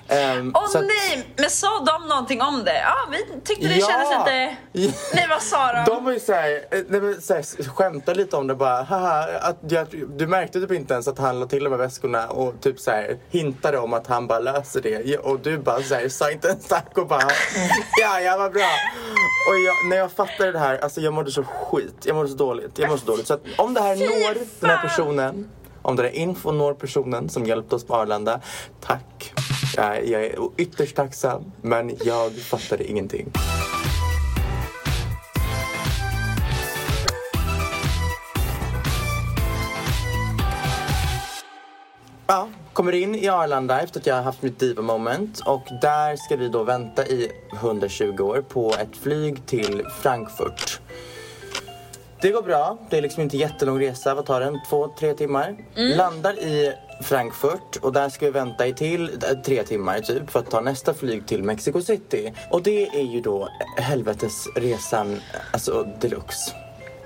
Ehm, 0.07 0.51
Åh 0.55 0.63
att- 0.63 0.73
nej, 0.73 1.27
men 1.35 1.49
sa 1.49 1.79
de 1.79 2.07
någonting 2.07 2.41
om 2.41 2.63
det? 2.63 2.79
Ja, 2.81 2.95
vi 3.11 3.41
tyckte 3.43 3.67
det 3.67 3.75
Ja. 3.75 3.87
kändes 3.87 4.09
lite... 4.09 4.55
Nej, 5.15 5.25
vad 5.29 5.41
sa 5.41 5.73
de? 5.73 5.83
De 5.85 6.05
var 6.05 6.11
ju 6.11 6.19
såhär, 6.19 6.51
eh, 6.71 6.79
nej, 6.87 7.01
men 7.01 7.21
såhär 7.21 7.69
skämtade 7.69 8.17
lite 8.17 8.35
om 8.35 8.47
det 8.47 8.55
bara. 8.55 8.83
Haha, 8.83 9.27
att 9.41 9.57
jag, 9.69 9.87
du 10.17 10.27
märkte 10.27 10.59
typ 10.61 10.71
inte 10.71 10.93
ens 10.93 11.07
att 11.07 11.17
han 11.19 11.39
la 11.39 11.45
till 11.45 11.63
de 11.63 11.69
här 11.69 11.77
väskorna 11.77 12.27
och 12.27 12.53
typ 12.61 12.79
såhär 12.79 13.17
hintade 13.29 13.77
om 13.77 13.93
att 13.93 14.07
han 14.07 14.27
bara 14.27 14.39
löser 14.39 14.81
det. 14.81 15.17
Och 15.17 15.39
du 15.39 15.57
bara 15.57 15.81
såhär, 15.83 16.09
sa 16.09 16.31
inte 16.31 16.47
ens 16.47 16.67
tack 16.67 16.97
och 16.97 17.07
bara 17.07 17.21
ja, 18.01 18.19
ja 18.21 18.37
vad 18.37 18.53
bra. 18.53 18.69
Och 19.49 19.59
jag, 19.59 19.89
när 19.89 19.97
jag 19.97 20.11
fattade 20.11 20.51
det 20.51 20.59
här, 20.59 20.77
alltså 20.77 21.01
jag 21.01 21.13
mådde 21.13 21.31
så 21.31 21.43
skit. 21.43 21.95
Jag 22.03 22.15
mådde 22.15 22.29
så 22.29 22.35
dåligt. 22.35 22.79
Jag 22.79 22.87
mådde 22.89 23.01
så 23.01 23.07
dåligt. 23.07 23.27
Så 23.27 23.33
att 23.33 23.41
om 23.57 23.73
det 23.73 23.81
här 23.81 23.95
Fy 23.95 24.05
når 24.07 24.33
den 24.59 24.69
här 24.69 24.77
fan. 24.77 24.87
personen, 24.89 25.49
om 25.81 25.95
det 25.95 26.03
här 26.03 26.09
info 26.15 26.51
når 26.51 26.73
personen 26.73 27.29
som 27.29 27.45
hjälpte 27.45 27.75
oss 27.75 27.85
på 27.85 27.95
Arlanda, 27.95 28.39
tack. 28.81 29.33
Jag, 29.75 30.07
jag 30.07 30.25
är 30.25 30.49
ytterst 30.57 30.95
tacksam, 30.95 31.51
men 31.61 31.91
jag 32.03 32.31
fattade 32.31 32.83
ingenting. 32.89 33.31
Ja, 42.27 42.49
kommer 42.73 42.91
in 42.91 43.15
i 43.15 43.27
Arlanda 43.27 43.81
efter 43.81 43.99
att 43.99 44.05
jag 44.05 44.15
har 44.15 44.23
haft 44.23 44.41
mitt 44.41 44.59
diva 44.59 44.81
moment 44.81 45.39
och 45.45 45.67
där 45.81 46.15
ska 46.15 46.35
vi 46.35 46.49
då 46.49 46.63
vänta 46.63 47.07
i 47.07 47.31
120 47.53 48.21
år 48.21 48.41
på 48.49 48.73
ett 48.79 48.97
flyg 48.97 49.45
till 49.45 49.83
Frankfurt. 50.01 50.79
Det 52.25 52.31
går 52.31 52.41
bra. 52.41 52.77
Det 52.89 52.97
är 52.97 53.01
liksom 53.01 53.23
inte 53.23 53.37
jättelång 53.37 53.79
resa. 53.79 54.15
Vad 54.15 54.25
tar 54.25 54.39
den? 54.39 54.59
Två, 54.69 54.87
tre 54.99 55.13
timmar. 55.13 55.55
Landar 55.75 56.39
i 56.39 56.73
Frankfurt 57.01 57.75
och 57.81 57.93
där 57.93 58.09
ska 58.09 58.25
vi 58.25 58.31
vänta 58.31 58.67
i 58.67 58.73
till 58.73 59.03
eh, 59.03 59.37
tre 59.45 59.63
timmar 59.63 59.99
typ 59.99 60.29
för 60.29 60.39
att 60.39 60.51
ta 60.51 60.61
nästa 60.61 60.93
flyg 60.93 61.27
till 61.27 61.43
Mexico 61.43 61.81
City. 61.81 62.33
Och 62.51 62.63
det 62.63 62.87
är 62.87 63.03
ju 63.03 63.21
då 63.21 63.49
helvetesresan, 63.77 65.21
alltså 65.51 65.87
deluxe. 65.99 66.55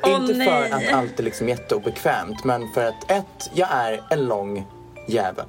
Åh, 0.03 0.11
inte 0.11 0.33
nej. 0.33 0.47
för 0.47 0.75
att 0.75 0.93
allt 0.93 1.19
är 1.19 1.23
liksom 1.23 1.49
jätteobekvämt 1.49 2.43
men 2.43 2.73
för 2.73 2.85
att 2.85 3.11
ett, 3.11 3.51
jag 3.53 3.69
är 3.71 4.01
en 4.09 4.25
lång 4.25 4.67
jävel. 5.07 5.45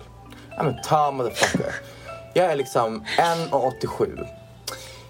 I'm 0.58 0.70
a 0.70 0.80
tall 0.84 1.14
motherfucker. 1.14 1.74
Jag 2.34 2.46
är 2.46 2.56
liksom 2.56 3.04
1,87. 3.18 4.26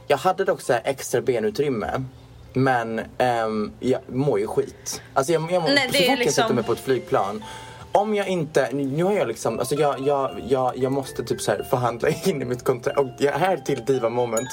Jag 0.07 0.17
hade 0.17 0.45
dock 0.45 0.61
så 0.61 0.73
extra 0.85 1.21
benutrymme. 1.21 2.05
Men 2.53 3.01
ehm, 3.19 3.73
jag 3.81 4.01
mår 4.07 4.39
ju 4.41 4.47
skit. 4.47 5.03
Alltså 5.15 5.33
jag, 5.33 5.53
jag 5.53 5.63
mår, 5.63 5.69
Nej, 5.69 5.89
så 5.93 5.99
fort 5.99 6.07
jag 6.07 6.19
liksom- 6.19 6.43
sätter 6.43 6.55
mig 6.55 6.65
på 6.65 6.73
ett 6.73 6.81
flygplan. 6.81 7.45
Om 7.93 8.15
jag 8.15 8.29
inte, 8.29 8.69
nu 8.73 9.05
har 9.05 9.13
jag 9.13 9.29
liksom, 9.29 9.59
alltså 9.59 9.75
jag, 9.75 10.01
jag, 10.01 10.41
jag, 10.49 10.73
jag 10.77 10.93
måste 10.93 11.25
typ 11.25 11.41
så 11.41 11.51
här 11.51 11.63
förhandla 11.71 12.09
in 12.25 12.43
i 12.43 12.45
mitt 12.45 12.65
kontrakt. 12.65 12.99
Och 12.99 13.09
jag 13.19 13.35
är 13.43 13.57
till 13.57 13.85
diva 13.85 14.09
moment. 14.09 14.49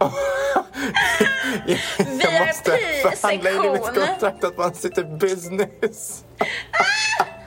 jag, 1.66 1.78
jag 1.98 2.46
måste 2.46 2.70
förhandla 3.02 3.50
in 3.50 3.64
i 3.64 3.70
mitt 3.70 3.82
kontrakt 3.94 4.44
att 4.44 4.58
man 4.58 4.74
sitter 4.74 5.04
business. 5.04 6.24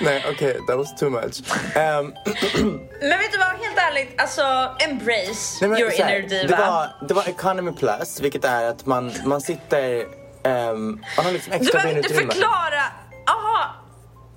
Nej 0.00 0.24
okej, 0.34 0.56
that 0.68 0.76
was 0.76 0.94
too 1.00 1.10
much. 1.10 1.42
Ehm, 1.76 2.06
Men 3.00 3.18
vet 3.18 3.32
du 3.32 3.38
vad, 3.38 3.48
helt 3.48 3.78
ärligt, 3.90 4.20
alltså 4.20 4.42
embrace 4.88 5.58
Nej, 5.60 5.70
men 5.70 5.78
your 5.80 5.90
här, 5.90 6.18
inner 6.18 6.28
diva. 6.28 6.56
Det 6.56 6.62
var, 6.62 7.06
det 7.08 7.14
var 7.14 7.28
economy 7.28 7.72
plus, 7.72 8.20
vilket 8.20 8.44
är 8.44 8.64
att 8.70 8.86
man, 8.86 9.12
man 9.24 9.40
sitter... 9.40 10.04
ehm, 10.44 11.00
man 11.16 11.24
har 11.24 11.32
liksom 11.32 11.50
Du 11.50 11.56
extra 11.56 11.80
behöver 11.80 11.98
inte 11.98 12.14
förklara, 12.14 12.82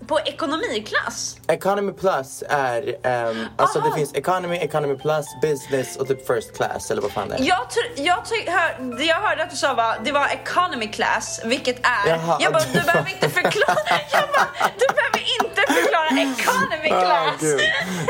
på 0.09 0.19
ekonomiklass? 0.25 1.37
Economy 1.47 1.91
plus 1.93 2.43
är... 2.49 2.95
ehm, 3.03 3.45
alltså 3.57 3.79
det 3.79 3.85
Aha. 3.87 3.95
finns 3.97 4.13
economy, 4.13 4.55
economy 4.57 4.95
plus, 4.95 5.25
business 5.41 5.95
och 5.97 6.07
typ 6.07 6.27
first 6.27 6.55
class 6.57 6.91
eller 6.91 7.01
vad 7.01 7.11
fan 7.11 7.29
det 7.29 7.35
är. 7.35 7.39
Jag, 7.43 7.57
tr- 7.57 8.01
jag, 8.03 8.25
ty- 8.25 8.49
hör, 8.51 8.97
det 8.97 9.03
jag 9.03 9.15
hörde 9.15 9.43
att 9.43 9.49
du 9.49 9.55
sa 9.55 9.73
var 9.73 9.95
det 10.03 10.11
var 10.11 10.27
economy 10.27 10.87
class, 10.87 11.41
vilket 11.45 11.77
är... 11.85 12.09
Jaha, 12.09 12.37
jag 12.41 12.53
bara, 12.53 12.63
du 12.73 12.81
behöver 12.81 13.09
inte 13.09 13.29
förklara... 13.29 13.75
Jag 14.11 14.29
bara, 14.29 14.47
du 14.79 14.85
behöver 14.95 15.45
inte 15.45 15.73
förklara 15.73 16.07
economy 16.09 16.91
Ah, 16.91 17.01
class. 17.05 17.41
gud. 17.41 17.59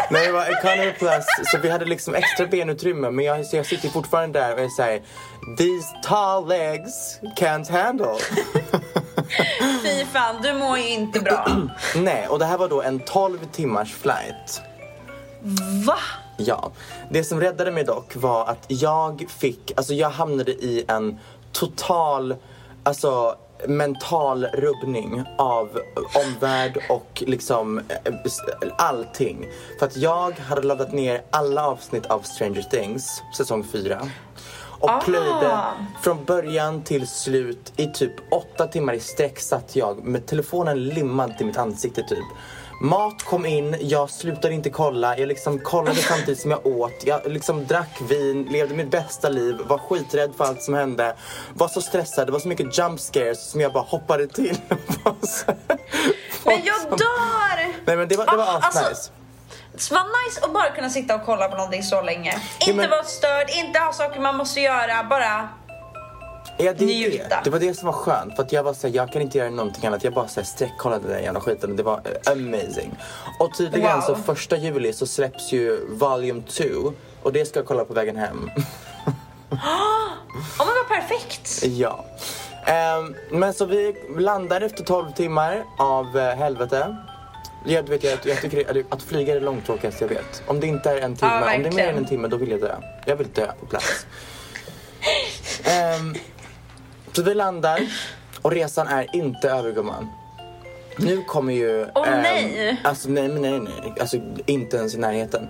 Nej, 0.10 0.26
det 0.28 0.32
var 0.32 0.46
economy 0.58 0.92
plus, 0.92 1.26
så 1.52 1.58
vi 1.58 1.70
hade 1.70 1.86
liksom 1.86 2.16
extra 2.16 2.46
benutrymme. 2.46 3.10
Men 3.12 3.26
jag, 3.26 3.46
jag 3.52 3.66
sitter 3.66 3.90
fortfarande 3.90 4.40
där 4.40 4.54
och 4.54 4.60
är 4.60 4.68
såhär, 4.70 5.02
these 5.58 5.96
tall 6.04 6.48
legs 6.48 7.20
can't 7.40 7.72
handle. 7.72 8.18
Fy 9.84 10.06
fan, 10.06 10.42
du 10.42 10.54
mår 10.54 10.78
ju 10.78 10.90
inte 10.90 11.20
bra. 11.20 11.48
Nej, 11.96 12.28
och 12.28 12.40
det 12.40 12.46
här 12.46 12.58
var 12.58 12.70
då 12.70 12.82
en 12.82 13.00
12 13.00 13.38
timmars 13.52 13.94
flight. 13.94 14.62
Va? 15.86 15.98
Ja. 16.38 16.72
Det 17.10 17.24
som 17.24 17.42
räddade 17.42 17.72
mig 17.72 17.84
dock 17.84 18.16
var 18.16 18.46
att 18.46 18.66
jag 18.68 19.26
fick, 19.40 19.72
alltså 19.78 19.94
jag 19.94 20.10
hamnade 20.10 20.52
i 20.52 20.86
en 20.88 21.20
total, 21.52 22.36
alltså 22.84 23.36
mental 23.68 24.46
rubbning 24.46 25.24
av 25.38 25.80
omvärld 26.26 26.84
och 26.90 27.24
liksom 27.28 27.78
eh, 27.78 28.14
allting. 28.78 29.48
För 29.80 29.86
att 29.86 29.98
jag 29.98 30.40
hade 30.40 30.62
laddat 30.62 30.94
ner 30.94 31.22
alla 31.30 31.68
avsnitt 31.68 32.06
av 32.06 32.20
Stranger 32.20 32.62
Things, 32.62 33.22
säsong 33.38 33.64
4. 33.72 34.10
Och 34.80 34.90
Ah. 34.90 35.00
plöjde 35.00 35.58
från 36.02 36.26
början 36.26 36.84
till 36.84 37.08
slut 37.08 37.74
i 37.78 37.88
typ 37.88 38.14
åtta 38.32 38.68
timmar 38.68 38.94
i 38.94 39.00
sträck 39.00 39.40
satt 39.40 39.76
jag 39.76 40.04
med 40.04 40.26
telefonen 40.26 40.84
limmad 40.86 41.38
till 41.38 41.46
mitt 41.46 41.58
ansikte 41.58 42.04
typ. 42.04 42.26
Mat 42.82 43.24
kom 43.24 43.46
in, 43.46 43.76
jag 43.82 44.10
slutade 44.10 44.54
inte 44.54 44.70
kolla, 44.70 45.18
jag 45.18 45.28
liksom 45.28 45.60
kollade 45.60 45.96
samtidigt 45.96 46.40
som 46.40 46.52
jag 46.52 46.66
åt. 46.66 46.94
Jag 47.06 47.22
liksom 47.32 47.68
drack 47.68 48.02
vin, 48.10 48.44
levde 48.44 48.76
mitt 48.76 48.92
bästa 48.92 49.30
liv, 49.30 49.58
var 49.68 49.78
skiträdd 49.78 50.32
för 50.38 50.44
allt 50.46 50.64
som 50.64 50.74
hände. 50.74 51.16
Var 51.54 51.68
så 51.68 51.82
stressad, 51.82 52.28
det 52.28 52.32
var 52.32 52.40
så 52.40 52.48
mycket 52.48 52.78
jump 52.78 53.00
scares 53.00 53.50
som 53.52 53.62
jag 53.62 53.74
bara 53.74 53.84
hoppade 53.84 54.28
till. 54.28 54.58
Men 56.46 56.62
jag 56.66 56.98
dör! 56.98 57.86
Nej 57.86 57.98
men 57.98 58.08
det 58.08 58.18
var, 58.18 58.26
det 58.26 58.38
var 58.38 58.44
Ah, 58.46 58.58
asnice. 58.58 58.88
alltså- 58.88 59.12
Det 59.74 59.92
var 59.92 60.28
nice 60.28 60.46
att 60.46 60.54
bara 60.54 60.70
kunna 60.70 60.90
sitta 60.90 61.16
och 61.16 61.26
kolla 61.26 61.48
på 61.50 61.56
någonting 61.56 61.84
så 61.84 62.02
länge. 62.02 62.42
Inte 62.60 62.74
men- 62.74 62.90
vara 62.90 63.04
störd, 63.04 63.50
inte 63.50 63.80
ha 63.80 63.94
saker 63.94 64.20
man 64.20 64.38
måste 64.38 64.60
göra, 64.62 65.04
bara... 65.10 65.50
Ja, 66.58 66.74
det, 66.74 66.86
det. 66.86 67.40
det 67.44 67.50
var 67.50 67.60
det 67.60 67.74
som 67.74 67.86
var 67.86 67.94
skönt. 67.94 68.36
För 68.36 68.44
att 68.44 68.52
jag 68.52 68.64
var 68.64 68.74
såhär, 68.74 68.96
jag 68.96 69.12
kan 69.12 69.22
inte 69.22 69.38
göra 69.38 69.50
någonting 69.50 69.86
annat. 69.88 70.04
Jag 70.04 70.14
bara 70.14 70.28
såhär 70.28 70.46
sträckkollade 70.48 71.08
den 71.08 71.24
jävla 71.24 71.40
skiten 71.40 71.72
och 71.72 71.78
det 71.78 71.84
var 71.84 72.02
eh, 72.26 72.32
amazing. 72.32 72.96
Och 73.40 73.58
tydligen 73.58 73.96
Wow. 73.96 74.02
så 74.02 74.16
första 74.16 74.58
juli 74.58 74.94
så 74.94 75.08
släpps 75.08 75.52
ju 75.52 75.86
Volume 75.90 76.42
2 76.50 76.64
och 77.24 77.34
det 77.34 77.46
ska 77.46 77.60
jag 77.60 77.68
kolla 77.68 77.86
på 77.86 77.94
vägen 77.94 78.16
hem. 78.18 78.52
Åh 79.52 79.58
men 80.58 80.68
vad 80.68 80.88
perfekt! 81.00 81.64
ja. 81.64 82.06
Ehm, 82.66 83.16
men 83.32 83.54
så 83.54 83.66
vi 83.66 83.96
landar 84.18 84.62
efter 84.62 84.84
12 84.84 85.12
timmar 85.12 85.64
av 85.78 86.16
uh, 86.18 86.22
helvete. 86.24 86.98
Jag, 87.66 87.90
vet, 87.90 88.04
jag, 88.04 88.20
jag 88.24 88.42
tycker 88.42 88.84
att, 88.90 89.04
flyga 89.04 89.36
är 89.36 89.40
det 89.40 89.46
långtråkigaste 89.46 90.04
jag 90.04 90.10
vet. 90.10 90.44
Om 90.48 90.60
det 90.60 90.68
inte 90.68 90.90
är 90.90 91.02
en 91.02 91.16
timme, 91.16 91.56
om 91.56 91.64
det 91.64 91.70
är 91.70 91.74
mer 91.74 91.88
än 91.88 91.98
en 91.98 92.06
timme 92.06 92.28
då 92.28 92.38
vill 92.38 92.52
jag 92.52 92.62
dö. 92.62 92.76
Jag 93.06 93.16
vill 93.16 93.28
dö 93.28 93.52
på 93.60 93.66
plats. 93.66 94.06
Ehm, 95.64 96.16
så 97.12 97.24
vi 97.24 97.34
landar 97.34 97.80
och 98.42 98.52
resan 98.52 98.88
är 98.88 99.16
inte 99.16 99.50
över 99.50 99.72
gumman. 99.72 100.08
Nu 100.98 101.24
kommer 101.24 101.54
ju... 101.54 101.86
Åh, 101.96 102.10
ehm, 102.10 102.22
nej. 102.22 102.82
Alltså 102.84 103.10
nej, 103.10 103.28
nej, 103.28 103.60
nej. 103.60 103.94
Alltså 104.00 104.18
inte 104.46 104.78
ens 104.78 104.96
i 104.96 104.98
närheten. 104.98 105.48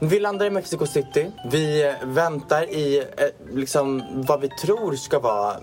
Vi 0.00 0.20
landar 0.20 0.46
i 0.46 0.50
Mexico 0.50 0.86
City. 0.86 1.30
Vi 1.50 1.84
eh, 1.84 1.94
väntar 2.02 2.70
i 2.70 2.98
eh, 2.98 3.04
liksom 3.52 4.02
vad 4.12 4.40
vi 4.40 4.48
tror 4.48 4.94
ska 4.96 5.18
vara... 5.18 5.56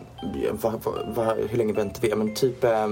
Vad, 0.52 0.82
vad, 0.84 0.94
vad, 1.16 1.38
hur 1.38 1.58
länge 1.58 1.74
väntar 1.74 2.02
vi? 2.02 2.10
Ja, 2.10 2.16
men 2.16 2.34
typ 2.34 2.64
eh, 2.64 2.88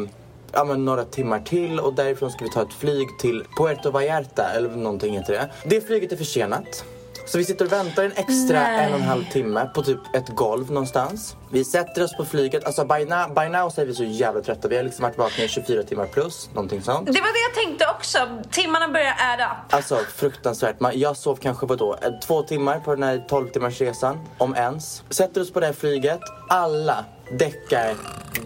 ja, 0.54 0.64
men 0.64 0.86
några 0.86 1.06
timmar 1.06 1.40
till 1.40 1.80
och 1.80 1.94
därifrån 1.94 2.32
ska 2.32 2.44
vi 2.46 2.52
ta 2.52 2.62
ett 2.62 2.74
flyg 2.74 3.08
till 3.20 3.44
Puerto 3.58 3.92
Vallarta 3.92 4.50
eller 4.56 4.70
någonting 4.70 5.14
heter 5.14 5.34
det. 5.34 5.50
Det 5.64 5.82
flyget 5.82 6.12
är 6.12 6.18
försenat. 6.18 6.86
Så 7.26 7.38
vi 7.38 7.46
sitter 7.46 7.66
och 7.66 7.72
väntar 7.72 8.04
en 8.04 8.12
extra 8.12 8.60
Nej. 8.60 8.86
en 8.86 8.94
och 8.94 9.00
en 9.00 9.06
halv 9.06 9.24
timme 9.24 9.70
på 9.74 9.84
typ 9.84 10.00
ett 10.14 10.30
golv 10.30 10.72
någonstans. 10.72 11.36
Vi 11.52 11.66
sätter 11.66 12.04
oss 12.04 12.18
på 12.18 12.26
flyget. 12.26 12.66
Alltså 12.66 12.86
by 12.86 13.06
now, 13.06 13.34
by 13.34 13.50
now 13.50 13.70
så 13.70 13.82
är 13.82 13.86
vi 13.86 13.94
så 13.94 14.04
jävla 14.04 14.42
trötta. 14.42 14.68
Vi 14.68 14.76
har 14.76 14.84
liksom 14.84 15.04
varit 15.04 15.18
vakna 15.18 15.44
i 15.44 15.48
24 15.48 15.84
timmar 15.84 16.06
plus, 16.06 16.50
någonting 16.54 16.82
sånt. 16.82 17.06
Det 17.06 17.22
var 17.22 17.34
det 17.34 17.40
jag 17.40 17.66
tänkte 17.66 17.86
också, 17.98 18.18
timmarna 18.52 18.88
börjar 18.88 19.16
add 19.20 19.40
up. 19.40 19.74
Alltså 19.74 19.96
fruktansvärt. 20.16 20.80
Man, 20.80 21.00
jag 21.00 21.18
sov 21.18 21.36
kanske 21.36 21.66
vadå, 21.66 21.98
eh, 22.02 22.12
två 22.28 22.42
timmar 22.42 22.80
på 22.80 22.96
den 22.96 23.04
här 23.04 23.26
12 23.30 23.50
timmars 23.50 23.82
resan, 23.82 24.20
om 24.38 24.56
ens. 24.56 25.04
Sätter 25.10 25.42
oss 25.42 25.54
på 25.54 25.60
det 25.60 25.66
här 25.66 25.74
flyget. 25.74 26.20
Alla 26.50 27.06
däckar 27.32 27.96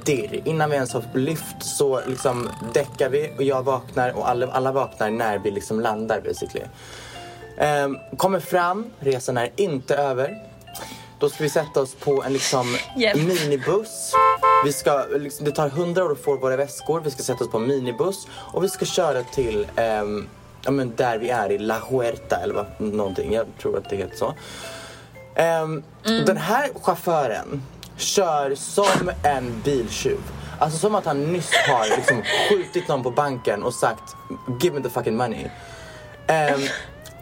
dirr. 0.06 0.42
Innan 0.46 0.70
vi 0.70 0.76
ens 0.76 0.94
har 0.94 1.04
lyft 1.14 1.56
så 1.64 2.02
liksom 2.06 2.50
däckar 2.74 3.10
vi 3.10 3.32
och 3.38 3.44
jag 3.44 3.64
vaknar 3.64 4.18
och 4.18 4.30
alla, 4.30 4.48
alla 4.52 4.72
vaknar 4.72 5.10
när 5.10 5.38
vi 5.40 5.52
liksom 5.52 5.80
landar 5.80 6.22
basically. 6.22 6.66
Ehm, 7.58 7.98
kommer 8.18 8.40
fram, 8.40 8.86
resan 9.00 9.38
är 9.38 9.50
inte 9.56 9.96
över. 9.96 10.44
Då 11.20 11.30
ska 11.30 11.44
vi 11.44 11.50
sätta 11.50 11.82
oss 11.82 11.96
på 11.96 12.24
en 12.24 12.34
liksom 12.34 12.78
Hjälp. 12.98 13.22
minibuss. 13.28 14.14
Vi 14.66 14.74
ska, 14.74 15.06
liksom, 15.18 15.46
det 15.46 15.52
tar 15.52 15.70
hundra 15.70 16.06
år 16.06 16.12
att 16.12 16.20
få 16.20 16.38
våra 16.38 16.56
väskor. 16.58 17.02
Vi 17.02 17.12
ska 17.12 17.24
sätta 17.24 17.44
oss 17.44 17.52
på 17.52 17.58
en 17.58 17.68
minibuss 17.68 18.28
och 18.32 18.64
vi 18.64 18.70
ska 18.70 18.86
köra 18.86 19.24
till 19.24 19.68
ehm, 19.76 20.28
ja, 20.66 20.72
men 20.72 20.96
där 20.96 21.18
vi 21.18 21.30
är 21.30 21.52
i 21.52 21.58
La 21.58 21.80
Huerta 21.90 22.36
eller 22.36 22.54
vad, 22.54 22.66
någonting. 22.78 23.34
Jag 23.34 23.46
tror 23.62 23.78
att 23.78 23.90
det 23.90 23.96
heter 23.96 24.18
så. 24.18 24.34
Ehm, 25.36 25.84
Den 26.04 26.38
här 26.38 26.70
chauffören 26.82 27.64
kör 27.98 28.56
som 28.56 29.12
en 29.24 29.62
biltjuv. 29.64 30.20
Alltså 30.60 30.80
som 30.80 30.96
att 30.96 31.06
han 31.06 31.34
nyss 31.34 31.52
har 31.68 31.98
liksom, 31.98 32.24
skjutit 32.50 32.88
någon 32.88 33.04
på 33.04 33.12
banken 33.12 33.64
och 33.64 33.74
sagt 33.74 34.16
Give 34.62 34.76
me 34.76 34.82
the 34.82 34.90
fucking 34.90 35.18
money. 35.18 35.46
Um, 36.28 36.62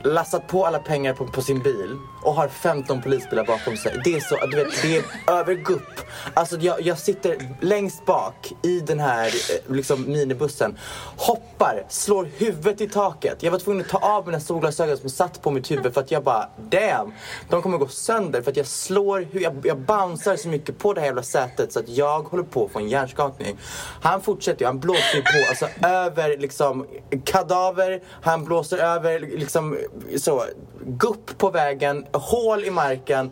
lassat 0.05 0.47
på 0.47 0.65
alla 0.65 0.79
pengar 0.79 1.13
på, 1.13 1.27
på 1.27 1.41
sin 1.41 1.59
bil 1.59 1.97
och 2.21 2.33
har 2.33 2.47
15 2.47 3.01
polisbilar 3.01 3.45
bakom 3.45 3.77
sig. 3.77 4.01
Det 4.03 4.15
är 4.15 4.19
så, 4.19 4.45
du 4.45 4.57
vet, 4.57 4.81
det 4.81 4.97
är 4.97 5.03
över 5.39 5.53
gupp. 5.53 6.01
Alltså 6.33 6.57
jag, 6.57 6.81
jag 6.81 6.97
sitter 6.99 7.37
längst 7.61 8.05
bak 8.05 8.53
i 8.63 8.79
den 8.79 8.99
här 8.99 9.25
eh, 9.25 9.75
liksom, 9.75 10.11
minibussen, 10.11 10.77
hoppar, 11.17 11.85
slår 11.89 12.29
huvudet 12.37 12.81
i 12.81 12.89
taket. 12.89 13.43
Jag 13.43 13.51
var 13.51 13.59
tvungen 13.59 13.81
att 13.81 13.91
ta 13.91 13.97
av 13.97 14.25
mina 14.25 14.39
solglasögon 14.39 14.97
som 14.97 15.09
satt 15.09 15.41
på 15.41 15.51
mitt 15.51 15.71
huvud 15.71 15.93
för 15.93 16.01
att 16.01 16.11
jag 16.11 16.23
bara 16.23 16.49
damn, 16.57 17.13
de 17.49 17.61
kommer 17.61 17.77
gå 17.77 17.87
sönder 17.87 18.41
för 18.41 18.51
att 18.51 18.57
jag 18.57 18.67
slår, 18.67 19.27
jag, 19.31 19.65
jag 19.65 19.77
bouncear 19.77 20.35
så 20.35 20.47
mycket 20.47 20.77
på 20.77 20.93
det 20.93 21.01
här 21.01 21.07
jävla 21.07 21.23
sätet 21.23 21.73
så 21.73 21.79
att 21.79 21.89
jag 21.89 22.21
håller 22.21 22.43
på 22.43 22.65
att 22.65 22.71
få 22.71 22.79
en 22.79 22.89
hjärnskakning. 22.89 23.57
Han 24.01 24.21
fortsätter 24.21 24.61
ju, 24.61 24.65
han 24.65 24.79
blåser 24.79 25.15
ju 25.15 25.21
på, 25.21 25.49
alltså 25.49 25.67
över 25.87 26.37
liksom 26.37 26.85
kadaver, 27.23 28.03
han 28.21 28.45
blåser 28.45 28.77
över 28.77 29.19
liksom 29.19 29.77
så, 30.17 30.43
gupp 30.85 31.37
på 31.37 31.49
vägen, 31.49 32.05
hål 32.13 32.63
i 32.63 32.71
marken. 32.71 33.31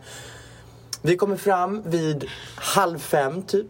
Vi 1.02 1.16
kommer 1.16 1.36
fram 1.36 1.82
vid 1.86 2.24
halv 2.56 2.98
fem 2.98 3.42
typ. 3.42 3.66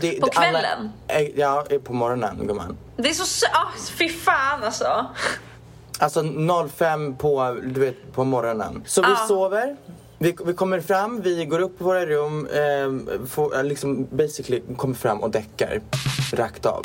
Det, 0.00 0.20
På 0.20 0.26
det- 0.26 0.32
alla- 0.34 0.50
kvällen? 0.50 0.90
Eh, 1.08 1.22
ja, 1.40 1.64
på 1.84 1.92
morgonen 1.92 2.46
gumman. 2.46 2.76
Det 2.96 3.08
är 3.08 3.12
så... 3.14 3.46
Ah, 3.46 3.68
fy 3.98 4.08
fan 4.08 4.62
alltså. 4.64 5.06
Alltså 5.98 6.22
05 6.76 7.16
på, 7.16 7.56
du 7.64 7.80
vet, 7.80 8.12
på 8.12 8.24
morgonen. 8.24 8.82
Så 8.86 9.02
vi 9.02 9.08
Ja. 9.08 9.24
sover. 9.28 9.76
Vi, 10.18 10.36
vi 10.44 10.52
kommer 10.54 10.80
fram, 10.80 11.20
vi 11.22 11.44
går 11.44 11.58
upp 11.60 11.78
på 11.78 11.84
våra 11.84 12.06
rum, 12.06 12.46
eh, 12.46 13.26
får, 13.26 13.56
eh, 13.56 13.64
liksom 13.64 14.06
basically 14.10 14.62
kommer 14.76 14.94
fram 14.94 15.18
och 15.22 15.30
däckar 15.30 15.80
rakt 16.32 16.66
av. 16.66 16.82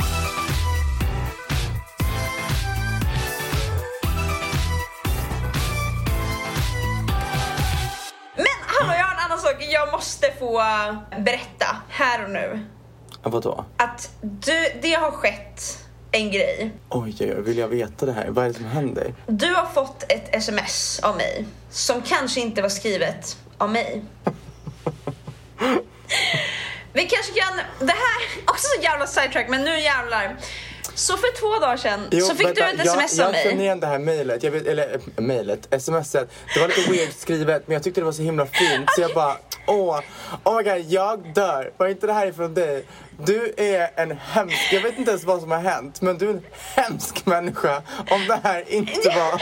få 10.41 10.59
eh, 10.59 11.21
berätta 11.21 11.77
här 11.89 12.23
och 12.23 12.29
nu. 12.29 12.59
Vadå? 13.23 13.65
Att 13.77 14.11
du, 14.21 14.67
det 14.81 14.93
har 14.93 15.11
skett 15.11 15.77
en 16.11 16.31
grej. 16.31 16.71
Oj, 16.89 17.15
oj, 17.19 17.33
oj, 17.35 17.41
vill 17.41 17.57
jag 17.57 17.67
veta 17.67 18.05
det 18.05 18.11
här? 18.11 18.27
Vad 18.29 18.45
är 18.45 18.49
det 18.49 18.55
som 18.55 18.65
händer? 18.65 19.13
Du 19.27 19.53
har 19.53 19.65
fått 19.65 20.03
ett 20.03 20.35
sms 20.35 20.99
av 20.99 21.17
mig 21.17 21.45
som 21.69 22.01
kanske 22.01 22.39
inte 22.39 22.61
var 22.61 22.69
skrivet 22.69 23.37
av 23.57 23.71
mig. 23.71 24.03
Vi 26.93 27.01
kanske 27.01 27.33
kan... 27.33 27.57
Det 27.79 27.93
här 27.93 28.41
också 28.45 28.67
så 28.77 28.83
jävla 28.83 29.07
sidetrack, 29.07 29.45
men 29.49 29.63
nu 29.63 29.79
jävlar. 29.79 30.37
Så 30.93 31.17
för 31.17 31.39
två 31.39 31.59
dagar 31.65 31.77
sedan 31.77 32.07
så 32.11 32.35
fick 32.35 32.55
du 32.55 32.63
ett 32.63 32.79
sms 32.79 33.17
jag, 33.17 33.27
av 33.27 33.33
Jag 33.33 33.43
känner 33.43 33.55
mig. 33.55 33.65
igen 33.65 33.79
det 33.79 33.87
här 33.87 33.99
mejlet, 33.99 34.43
eller 34.43 34.93
äh, 34.93 35.23
mejlet, 35.23 35.81
smset. 35.81 36.31
Det 36.53 36.59
var 36.59 36.67
lite 36.67 36.91
weird 36.91 37.13
skrivet 37.13 37.67
men 37.67 37.73
jag 37.73 37.83
tyckte 37.83 38.01
det 38.01 38.05
var 38.05 38.11
så 38.11 38.21
himla 38.21 38.45
fint 38.45 38.89
så 38.95 39.01
jag 39.01 39.13
bara 39.13 39.37
åh, 39.67 39.99
oh 40.43 40.57
my 40.57 40.63
god, 40.63 40.79
jag 40.87 41.33
dör. 41.33 41.71
Var 41.77 41.87
inte 41.87 42.07
det 42.07 42.13
här 42.13 42.27
ifrån 42.27 42.53
dig? 42.53 42.85
Du 43.17 43.53
är 43.57 43.91
en 43.95 44.17
hemsk, 44.17 44.73
jag 44.73 44.81
vet 44.81 44.97
inte 44.97 45.11
ens 45.11 45.23
vad 45.23 45.41
som 45.41 45.51
har 45.51 45.59
hänt 45.59 46.01
men 46.01 46.17
du 46.17 46.25
är 46.29 46.33
en 46.33 46.45
hemsk 46.75 47.25
människa 47.25 47.81
om 48.09 48.27
det 48.27 48.39
här 48.43 48.63
inte 48.73 49.09
var 49.09 49.41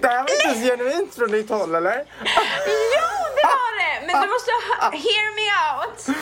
det 0.00 0.08
här 0.08 0.16
var 0.22 0.30
inte 0.30 0.48
ens 0.48 0.68
genuint 0.70 1.14
från 1.14 1.30
ditt 1.30 1.50
håll 1.50 1.74
eller? 1.74 1.96
Jo, 1.96 3.06
det 3.36 3.46
var 3.46 4.00
det! 4.00 4.06
Men 4.06 4.22
du 4.22 4.28
måste 4.28 4.50
hear 4.96 5.34
me 5.34 5.78
out. 5.84 6.16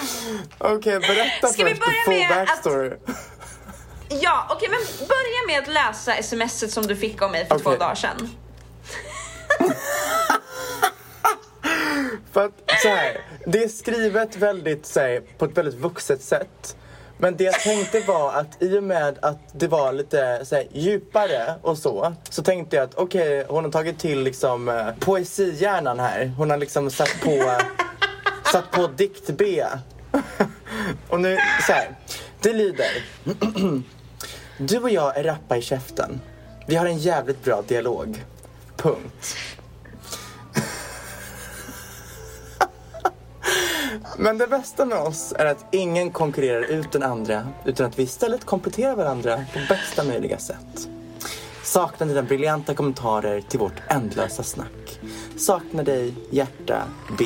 Okej, 0.59 0.99
berätta 1.01 1.49
Ska 1.49 1.63
först 1.69 1.81
börja 1.81 2.03
full 2.05 2.15
med 2.15 2.31
att- 2.41 2.47
backstory. 2.47 2.91
Ja, 4.09 4.47
okej 4.51 4.69
men 4.69 5.09
börja 5.09 5.47
med 5.47 5.59
att 5.63 5.69
läsa 5.75 6.23
smset 6.23 6.71
som 6.73 6.87
du 6.87 6.97
fick 6.97 7.23
av 7.23 7.31
mig 7.31 7.47
för 7.47 7.59
två 7.59 7.71
Okej. 7.71 7.79
dagar 7.79 7.95
sedan. 7.95 8.29
För 12.33 12.45
att 12.45 12.81
så 12.83 12.89
här, 12.89 13.21
det 13.47 13.65
är 13.65 13.69
skrivet 13.69 14.37
väldigt, 14.37 14.87
så 14.87 15.01
här, 15.01 15.23
på 15.39 15.45
ett 15.45 15.59
väldigt 15.59 15.75
vuxet 15.75 16.23
sätt. 16.23 16.77
Men 17.19 17.37
det 17.37 17.45
jag 17.45 17.61
tänkte 17.61 18.01
var 18.01 18.33
att 18.33 18.63
i 18.63 18.79
och 18.79 18.83
med 18.83 19.19
att 19.23 19.39
det 19.53 19.69
var 19.69 19.93
lite 19.93 20.45
så 20.45 20.55
här, 20.55 20.67
djupare 20.73 21.55
och 21.63 21.79
så, 21.79 22.15
så 22.31 22.43
tänkte 22.43 22.77
jag 22.77 22.85
att 22.85 22.95
okej, 22.95 23.45
hon 23.49 23.65
har 23.65 23.71
tagit 23.71 23.99
till 23.99 24.23
liksom 24.23 24.69
eh, 24.69 24.87
poesihjärnan 25.01 26.01
här. 26.01 26.27
Hon 26.27 26.51
har 26.51 26.57
liksom 26.57 26.91
satt 26.91 27.21
på, 27.23 27.53
satt 28.53 28.71
på 28.71 28.87
dikt-B. 28.87 29.65
och 31.09 31.21
nu, 31.21 31.39
så 31.67 31.73
här, 31.73 31.97
det 32.41 32.53
lyder. 32.53 33.05
Du 34.59 34.79
och 34.79 34.91
jag 34.91 35.17
är 35.17 35.25
rappa 35.25 35.57
i 35.57 35.63
käften. 35.63 36.21
Vi 36.67 36.77
har 36.77 36.87
en 36.87 36.99
jävligt 36.99 37.45
bra 37.45 37.63
dialog. 37.63 38.25
Punkt. 38.77 39.37
Men 44.19 44.39
det 44.39 44.47
bästa 44.47 44.85
med 44.85 44.99
oss 44.99 45.35
är 45.39 45.47
att 45.47 45.67
ingen 45.71 46.11
konkurrerar 46.11 46.63
ut 46.63 46.93
den 46.93 47.03
andra 47.03 47.49
utan 47.65 47.87
att 47.87 47.99
vi 47.99 48.03
istället 48.03 48.45
kompletterar 48.45 48.97
varandra 48.97 49.45
på 49.53 49.59
bästa 49.69 50.05
möjliga 50.05 50.39
sätt. 50.39 50.89
Saknar 51.63 52.07
dina 52.07 52.23
briljanta 52.23 52.75
kommentarer 52.75 53.41
till 53.41 53.59
vårt 53.59 53.83
ändlösa 53.89 54.43
snack. 54.43 55.01
Saknar 55.37 55.85
dig, 55.85 56.15
hjärta, 56.31 56.83
B. 57.19 57.25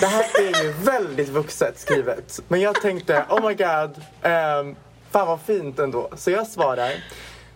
Det 0.00 0.06
här 0.06 0.24
är 0.40 0.64
ju 0.64 0.72
väldigt 0.72 1.28
vuxet 1.28 1.78
skrivet. 1.78 2.40
Men 2.48 2.60
jag 2.60 2.82
tänkte, 2.82 3.24
oh 3.28 3.48
my 3.48 3.54
god, 3.54 3.96
um, 4.22 4.76
fan 5.10 5.26
vad 5.26 5.40
fint 5.40 5.78
ändå. 5.78 6.10
Så 6.16 6.30
jag 6.30 6.46
svarar, 6.46 6.92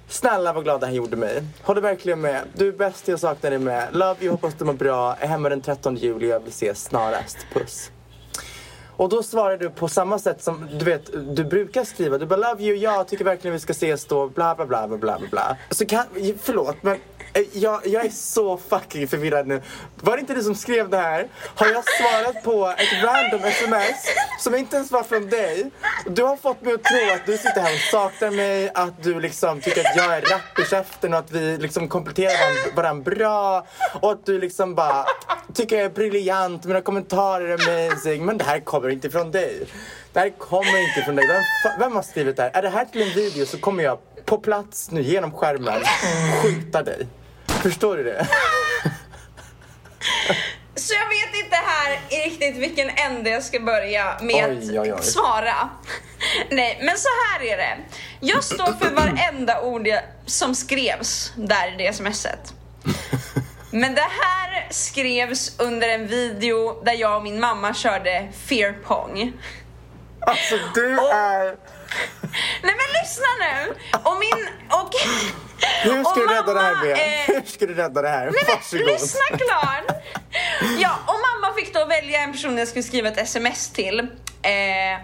snälla 0.08 0.52
vad 0.52 0.64
glad 0.64 0.80
det 0.80 0.86
här 0.86 0.92
gjorde 0.94 1.16
mig. 1.16 1.42
Håller 1.62 1.80
verkligen 1.80 2.20
med. 2.20 2.42
Du 2.54 2.68
är 2.68 2.72
bäst, 2.72 3.08
jag 3.08 3.20
saknar 3.20 3.50
dig 3.50 3.58
med. 3.58 3.88
Love 3.92 4.16
you, 4.20 4.30
hoppas 4.30 4.54
du 4.54 4.64
mår 4.64 4.72
bra. 4.72 5.16
Är 5.20 5.26
hemma 5.26 5.48
den 5.48 5.60
13 5.60 5.96
juli, 5.96 6.28
jag 6.28 6.40
vill 6.40 6.48
ses 6.48 6.84
snarast. 6.84 7.36
Puss. 7.52 7.90
Och 8.96 9.08
då 9.08 9.22
svarar 9.22 9.56
du 9.56 9.70
på 9.70 9.88
samma 9.88 10.18
sätt 10.18 10.42
som 10.42 10.68
du 10.78 10.84
vet, 10.84 11.36
du 11.36 11.44
brukar 11.44 11.84
skriva. 11.84 12.18
Du 12.18 12.26
bara 12.26 12.52
love 12.52 12.64
you, 12.64 12.76
jag 12.76 13.08
tycker 13.08 13.24
verkligen 13.24 13.52
vi 13.52 13.60
ska 13.60 13.70
ses 13.70 14.04
då, 14.04 14.28
bla 14.28 14.54
bla 14.54 14.66
bla 14.66 14.88
bla 14.88 14.98
bla 14.98 15.18
bla. 15.30 15.56
Så 15.70 15.86
kan, 15.86 16.04
förlåt 16.42 16.76
men 16.82 16.98
Eh, 17.34 17.42
jag, 17.52 17.86
jag 17.86 18.04
är 18.04 18.10
så 18.10 18.56
fucking 18.56 19.08
förvirrad 19.08 19.46
nu. 19.46 19.62
Var 20.00 20.16
det 20.16 20.20
inte 20.20 20.34
du 20.34 20.42
som 20.42 20.54
skrev 20.54 20.88
det 20.88 20.96
här? 20.96 21.28
Har 21.54 21.66
jag 21.66 21.84
svarat 21.84 22.44
på 22.44 22.74
ett 22.78 23.04
random 23.04 23.44
sms 23.44 24.06
som 24.40 24.54
inte 24.54 24.76
ens 24.76 24.90
var 24.90 25.02
från 25.02 25.28
dig? 25.28 25.70
Du 26.06 26.22
har 26.22 26.36
fått 26.36 26.62
mig 26.62 26.74
att 26.74 26.84
tro 26.84 27.14
att 27.14 27.26
du 27.26 27.36
sitter 27.36 27.60
här 27.60 27.74
och 27.74 27.80
saknar 27.80 28.30
mig, 28.30 28.70
att 28.74 29.02
du 29.02 29.20
liksom 29.20 29.60
tycker 29.60 29.80
att 29.80 29.96
jag 29.96 30.16
är 30.16 30.20
rapp 30.20 30.58
i 30.58 30.64
käften 30.70 31.12
och 31.12 31.18
att 31.18 31.30
vi 31.30 31.58
liksom 31.58 31.88
kompletterar 31.88 32.76
varandra, 32.76 33.14
bra 33.14 33.66
och 34.00 34.12
att 34.12 34.26
du 34.26 34.38
liksom 34.38 34.74
bara 34.74 35.04
tycker 35.54 35.76
jag 35.76 35.84
är 35.84 35.90
briljant, 35.90 36.64
mina 36.64 36.80
kommentarer 36.80 37.48
är 37.48 37.88
amazing. 37.88 38.24
Men 38.24 38.38
det 38.38 38.44
här 38.44 38.60
kommer 38.60 38.88
inte 38.88 39.10
från 39.10 39.30
dig. 39.30 39.66
Det 40.12 40.20
här 40.20 40.30
kommer 40.30 40.88
inte 40.88 41.02
från 41.04 41.16
dig. 41.16 41.26
Vem, 41.28 41.42
vem 41.78 41.96
har 41.96 42.02
skrivit 42.02 42.36
det 42.36 42.42
här? 42.42 42.50
Är 42.54 42.62
det 42.62 42.68
här 42.68 42.84
till 42.84 43.02
en 43.02 43.14
video 43.14 43.46
så 43.46 43.58
kommer 43.58 43.84
jag 43.84 43.98
på 44.24 44.38
plats 44.38 44.90
nu 44.90 45.02
genom 45.02 45.32
skärmen 45.32 45.82
skjuta 46.42 46.82
dig. 46.82 47.06
Förstår 47.64 47.96
du 47.96 48.04
det? 48.04 48.26
Så 50.74 50.94
jag 50.94 51.08
vet 51.08 51.44
inte 51.44 51.56
här 51.56 52.00
riktigt 52.24 52.56
vilken 52.56 52.90
ände 52.90 53.30
jag 53.30 53.42
ska 53.42 53.60
börja 53.60 54.18
med 54.20 54.50
Oj, 54.50 54.70
oj, 54.70 54.80
oj. 54.80 54.90
att 54.90 55.04
svara. 55.04 55.68
Nej, 56.50 56.78
men 56.82 56.98
så 56.98 57.08
här 57.08 57.42
är 57.42 57.56
det. 57.56 57.76
Jag 58.20 58.44
står 58.44 58.72
för 58.72 58.90
varenda 58.90 59.60
ord 59.60 59.88
som 60.26 60.54
skrevs 60.54 61.32
där 61.36 61.74
i 61.74 61.76
det 61.86 61.92
smset. 61.92 62.54
Men 63.70 63.94
det 63.94 64.08
här 64.20 64.66
skrevs 64.70 65.60
under 65.60 65.88
en 65.88 66.06
video 66.06 66.82
där 66.84 66.92
jag 66.92 67.16
och 67.16 67.22
min 67.22 67.40
mamma 67.40 67.74
körde 67.74 68.28
fear 68.46 68.72
pong. 68.72 69.32
Alltså 70.20 70.58
du 70.74 70.98
är... 70.98 71.56
Nej 72.62 72.74
men 72.76 73.02
lyssna 73.02 73.26
nu! 73.40 73.74
Och 74.04 74.16
min... 74.20 74.48
Och, 74.68 74.90
Hur 75.82 76.04
ska 76.04 76.10
och 76.10 76.28
du 76.28 76.34
rädda 76.34 76.54
det 76.54 76.60
här 76.60 76.72
mamma, 76.74 76.84
Ben? 76.84 76.96
eh, 76.96 77.26
Hur 77.26 77.42
ska 77.46 77.66
du 77.66 77.74
rädda 77.74 78.02
det 78.02 78.08
här? 78.08 78.24
Nej 78.24 78.58
men 78.72 78.86
lyssna 78.86 79.20
klart! 79.38 80.02
Ja, 80.78 80.98
och 81.06 81.14
mamma 81.14 81.54
fick 81.54 81.74
då 81.74 81.84
välja 81.84 82.20
en 82.20 82.32
person 82.32 82.58
jag 82.58 82.68
skulle 82.68 82.82
skriva 82.82 83.08
ett 83.08 83.18
sms 83.18 83.68
till 83.72 84.00
eh, 84.00 84.06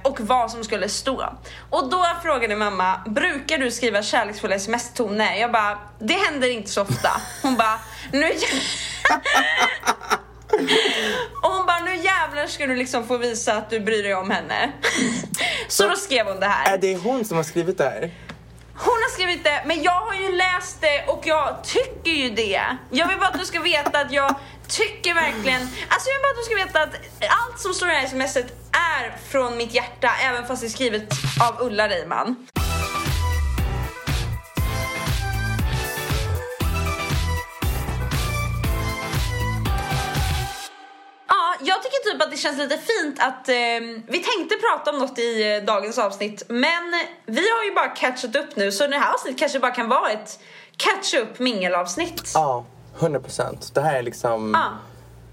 och 0.05 0.21
vad 0.21 0.51
som 0.51 0.65
skulle 0.65 0.89
stå. 0.89 1.35
Och 1.71 1.91
då 1.91 2.07
frågade 2.23 2.57
mamma, 2.57 3.01
brukar 3.07 3.59
du 3.59 3.71
skriva 3.71 4.03
kärleksfulla 4.03 4.55
sms-toner? 4.55 5.35
Jag 5.35 5.53
bara, 5.53 5.79
det 5.99 6.15
händer 6.15 6.49
inte 6.51 6.71
så 6.71 6.83
ofta. 6.83 7.11
Hon 7.43 7.57
bara, 7.57 7.81
nu 8.13 8.33
Och 11.43 11.51
hon 11.51 11.67
bara, 11.67 11.79
nu 11.79 11.97
jävlar 11.97 12.47
ska 12.47 12.67
du 12.67 12.77
liksom 12.77 13.07
få 13.07 13.17
visa 13.17 13.55
att 13.55 13.71
du 13.71 13.81
bryr 13.81 14.03
dig 14.03 14.15
om 14.15 14.31
henne. 14.31 14.73
Så 15.69 15.89
då 15.89 15.97
skrev 15.97 16.27
hon 16.27 16.41
det 16.41 16.47
här. 16.47 16.75
Är 16.75 16.79
det 16.79 16.97
hon 16.97 17.25
som 17.25 17.37
har 17.37 17.45
skrivit 17.45 17.79
det 17.79 17.85
här? 17.85 18.11
Hon 18.75 18.99
har 19.03 19.11
skrivit 19.11 19.45
det, 19.45 19.63
men 19.67 19.83
jag 19.83 19.93
har 20.01 20.15
ju 20.15 20.37
läst 20.37 20.81
det 20.81 21.05
och 21.07 21.23
jag 21.27 21.65
tycker 21.65 22.11
ju 22.11 22.31
det. 22.31 22.63
Jag 22.91 23.09
vill 23.09 23.19
bara 23.19 23.29
att 23.29 23.39
du 23.39 23.45
ska 23.45 23.61
veta 23.61 24.01
att 24.01 24.13
jag 24.13 24.35
tycker 24.69 25.15
verkligen, 25.15 25.61
alltså 25.89 26.11
jag 26.11 26.15
vill 26.15 26.23
bara 26.23 26.31
att 26.31 26.37
du 26.37 26.43
ska 26.43 26.55
veta 26.55 26.83
att 26.83 26.95
allt 27.29 27.61
som 27.61 27.75
står 27.75 27.89
i 27.89 27.93
det 27.93 27.99
här 27.99 28.09
smset 28.09 28.47
är 28.73 29.17
från 29.31 29.57
mitt 29.57 29.75
hjärta, 29.75 30.11
även 30.25 30.47
fast 30.47 30.63
det 30.63 30.67
är 30.67 30.71
skrivet 30.71 31.13
av 31.41 31.67
Ulla 31.67 31.89
Reiman. 31.89 32.47
Jag 41.63 41.83
tycker 41.83 42.13
typ 42.13 42.23
att 42.23 42.31
det 42.31 42.37
känns 42.37 42.59
lite 42.59 42.79
fint 42.79 43.17
att 43.23 43.49
eh, 43.49 43.55
vi 44.09 44.19
tänkte 44.19 44.57
prata 44.57 44.91
om 44.91 44.99
något 44.99 45.19
i 45.19 45.53
eh, 45.57 45.65
dagens 45.65 45.99
avsnitt 45.99 46.43
men 46.49 46.95
vi 47.27 47.51
har 47.51 47.65
ju 47.65 47.75
bara 47.75 47.89
catchat 47.89 48.37
upp 48.37 48.57
nu 48.57 48.73
så 48.73 48.87
det 48.87 48.99
här 48.99 49.13
avsnittet 49.15 49.39
kanske 49.41 49.59
bara 49.61 49.71
kan 49.73 49.89
vara 49.89 50.11
ett 50.11 50.39
catch-up 50.77 51.39
mingelavsnitt. 51.39 52.31
Ja, 52.35 52.65
100 52.99 53.21
procent. 53.21 53.75
Det 53.75 53.81
här 53.81 53.95
är 53.95 54.03
liksom 54.03 54.57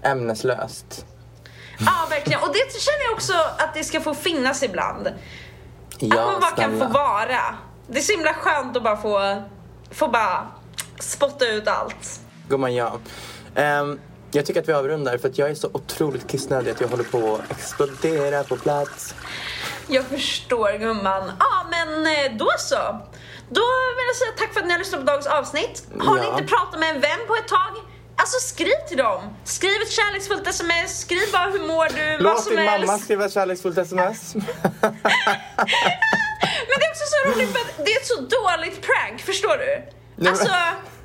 Ja. 0.02 0.10
ämneslöst. 0.10 1.04
Ja, 1.80 2.06
verkligen. 2.10 2.40
Och 2.42 2.48
det 2.48 2.80
känner 2.80 3.04
jag 3.04 3.12
också 3.12 3.32
att 3.58 3.74
det 3.74 3.84
ska 3.84 4.00
få 4.00 4.14
finnas 4.14 4.62
ibland. 4.62 5.08
Ja, 5.98 6.20
att 6.20 6.26
man 6.32 6.40
bara 6.40 6.50
kan 6.50 6.70
snälla. 6.70 6.86
få 6.86 6.92
vara. 6.92 7.40
Det 7.86 7.98
är 7.98 8.02
så 8.02 8.12
himla 8.12 8.34
skönt 8.34 8.76
att 8.76 8.82
bara 8.82 8.96
få, 8.96 9.42
få 9.90 10.08
bara 10.08 10.46
spotta 11.00 11.46
ut 11.46 11.68
allt. 11.68 12.20
Gumman, 12.48 12.74
ja. 12.74 12.92
Ehm, 13.54 14.00
jag 14.30 14.46
tycker 14.46 14.60
att 14.60 14.68
vi 14.68 14.72
avrundar 14.72 15.18
för 15.18 15.28
att 15.28 15.38
jag 15.38 15.50
är 15.50 15.54
så 15.54 15.70
otroligt 15.72 16.28
kissnödig 16.30 16.70
att 16.70 16.80
jag 16.80 16.88
håller 16.88 17.04
på 17.04 17.34
att 17.44 17.50
explodera 17.58 18.44
på 18.44 18.56
plats. 18.56 19.14
Jag 19.88 20.04
förstår 20.04 20.78
gumman. 20.78 21.32
Ja 21.38 21.66
men 21.70 22.06
eh, 22.06 22.36
då 22.38 22.48
så. 22.58 22.76
Då 23.50 23.60
vill 23.96 24.06
jag 24.06 24.16
säga 24.16 24.30
tack 24.38 24.52
för 24.52 24.60
att 24.60 24.66
ni 24.66 24.72
har 24.72 24.78
lyssnat 24.78 25.00
på 25.00 25.06
dagens 25.06 25.26
avsnitt. 25.26 25.82
Har 26.00 26.14
ni 26.18 26.22
Ja. 26.24 26.32
inte 26.32 26.44
pratat 26.54 26.80
med 26.80 26.94
en 26.94 27.00
vän 27.00 27.18
på 27.26 27.34
ett 27.36 27.48
tag? 27.48 27.72
Alltså 28.16 28.38
skriv 28.40 28.74
till 28.88 28.96
dem. 28.96 29.36
Skriv 29.44 29.82
ett 29.82 29.90
kärleksfullt 29.90 30.46
sms, 30.46 31.00
skriv 31.00 31.32
bara 31.32 31.50
hur 31.50 31.66
mår 31.66 31.88
du, 31.96 32.10
vad 32.12 32.22
Låt 32.22 32.42
som 32.44 32.56
din 32.56 32.68
helst. 32.68 32.86
mamma 32.86 32.98
skriva 32.98 33.24
ett 33.24 33.32
kärleksfullt 33.32 33.78
sms. 33.78 34.34
Men 36.68 36.76
det 36.78 36.84
är 36.86 36.90
också 36.90 37.04
så 37.06 37.28
roligt 37.30 37.52
för 37.52 37.58
att 37.60 37.86
det 37.86 37.92
är 37.92 38.00
ett 38.00 38.06
så 38.06 38.20
dåligt 38.20 38.82
prank, 38.86 39.20
förstår 39.20 39.56
du? 39.58 40.28
Alltså, 40.28 40.48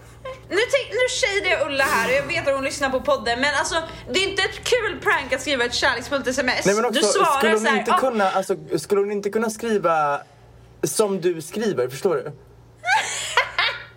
nu, 0.50 0.56
nu 0.90 1.10
säger 1.10 1.42
det 1.58 1.66
Ulla 1.66 1.84
här 1.84 2.08
och 2.10 2.16
jag 2.16 2.28
vet 2.28 2.48
att 2.48 2.54
hon 2.56 2.64
lyssnar 2.64 2.90
på 2.90 3.02
podden 3.02 3.40
men 3.40 3.56
alltså 3.56 3.76
det 4.14 4.20
är 4.24 4.30
inte 4.30 4.42
ett 4.44 4.64
kul 4.64 5.00
prank 5.02 5.34
att 5.34 5.42
skriva 5.42 5.66
ett 5.66 5.74
kärleksfullt 5.74 6.28
sms. 6.28 6.66
Nej 6.66 6.76
men 6.76 6.86
också, 6.86 7.02
du 7.02 7.08
svarar 7.08 7.38
skulle 7.38 7.54
hon 7.54 7.60
så 7.62 7.68
här, 7.70 7.80
inte 7.80 7.94
"Ah, 7.94 7.98
kunna, 8.00 8.32
alltså, 8.32 8.56
skulle 8.78 9.02
hon 9.02 9.12
inte 9.12 9.30
kunna 9.30 9.50
skriva 9.50 10.22
som 10.84 11.22
du 11.22 11.42
skriver, 11.42 11.88
förstår 11.88 12.16
du? 12.16 12.32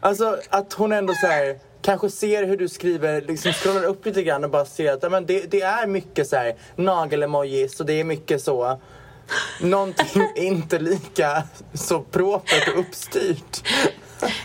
Alltså 0.00 0.38
att 0.50 0.72
hon 0.72 0.92
ändå 0.92 1.14
så 1.20 1.26
här, 1.26 1.58
kanske 1.82 2.10
ser 2.10 2.44
hur 2.44 2.56
du 2.56 2.68
skriver, 2.68 3.20
liksom 3.20 3.52
scrollar 3.52 3.84
upp 3.84 4.06
lite 4.06 4.22
grann 4.22 4.44
och 4.44 4.50
bara 4.50 4.64
ser 4.64 4.92
att 4.92 5.12
men 5.12 5.26
det, 5.26 5.50
det 5.50 5.60
är 5.62 5.86
mycket 5.86 6.28
så 6.28 6.36
här 6.36 6.56
nagel-emojis 6.76 7.80
och 7.80 7.86
det 7.86 8.00
är 8.00 8.04
mycket 8.04 8.42
så 8.42 8.80
Någonting 9.60 10.28
inte 10.36 10.78
lika 10.78 11.42
så 11.74 12.00
propert 12.00 12.68
och 12.68 12.80
uppstyrt. 12.80 13.68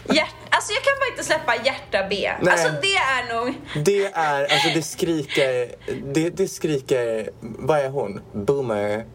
Hjärt, 0.09 0.35
alltså 0.61 0.73
jag 0.73 0.83
kan 0.83 0.93
bara 0.99 1.09
inte 1.11 1.23
släppa 1.23 1.55
hjärta 1.65 2.07
B. 2.09 2.31
Nej. 2.41 2.53
Alltså 2.53 2.69
det 2.81 2.95
är 2.95 3.35
nog... 3.35 3.53
Det 3.85 4.05
är, 4.05 4.41
alltså 4.43 4.67
det 4.73 4.81
skriker, 4.81 5.75
det, 6.13 6.29
det 6.29 6.47
skriker, 6.47 7.29
vad 7.39 7.79
är 7.79 7.89
hon? 7.89 8.21
Boomer. 8.33 9.05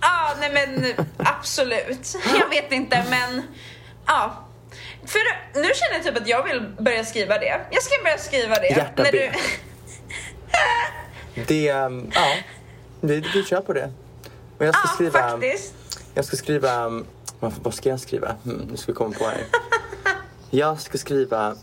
Ja, 0.00 0.34
nej 0.40 0.50
men 0.52 0.94
absolut. 1.18 2.16
Jag 2.40 2.48
vet 2.48 2.72
inte 2.72 3.04
men 3.10 3.42
ja. 4.06 4.44
För 5.06 5.18
nu 5.54 5.68
känner 5.74 5.94
jag 5.94 6.02
typ 6.04 6.16
att 6.22 6.28
jag 6.28 6.42
vill 6.44 6.74
börja 6.78 7.04
skriva 7.04 7.38
det. 7.38 7.60
Jag 7.70 7.82
ska 7.82 8.02
börja 8.02 8.18
skriva 8.18 8.54
det. 8.54 8.68
Hjärta 8.68 9.02
när 9.02 9.12
B. 9.12 9.30
du... 11.34 11.42
Det, 11.46 11.72
um, 11.72 12.10
ja, 12.14 12.34
vi, 13.00 13.24
vi 13.34 13.44
kör 13.44 13.60
på 13.60 13.72
det. 13.72 13.92
Och 14.58 14.64
jag 14.64 14.74
ska 14.74 14.88
Ja, 14.88 14.94
skriva, 14.94 15.30
faktiskt. 15.30 15.74
jag 16.14 16.24
ska 16.24 16.36
skriva, 16.36 17.02
vad, 17.40 17.74
ska 17.74 17.88
jag 17.88 18.00
skriva? 18.00 18.36
Hmm, 18.44 18.68
nu 18.70 18.76
ska 18.76 18.92
vi 18.92 18.96
komma 18.96 19.14
på 19.18 19.24
här. 19.24 19.44
Jag 20.50 20.80
ska 20.80 20.98
skriva, 20.98 21.54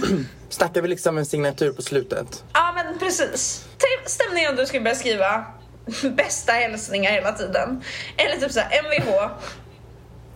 snackar 0.48 0.82
vi 0.82 0.88
liksom 0.88 1.18
en 1.18 1.26
signatur 1.26 1.72
på 1.72 1.82
slutet? 1.82 2.44
Ja 2.52 2.72
men 2.74 2.98
precis. 2.98 3.66
Till 3.78 4.12
stämningen 4.12 4.50
om 4.50 4.56
du 4.56 4.66
ska 4.66 4.80
börja 4.80 4.94
skriva 4.94 5.44
bästa 6.16 6.52
hälsningar 6.52 7.10
hela 7.10 7.32
tiden. 7.32 7.82
Eller 8.16 8.36
typ 8.36 8.52
såhär 8.52 8.82
MVH. 8.82 9.30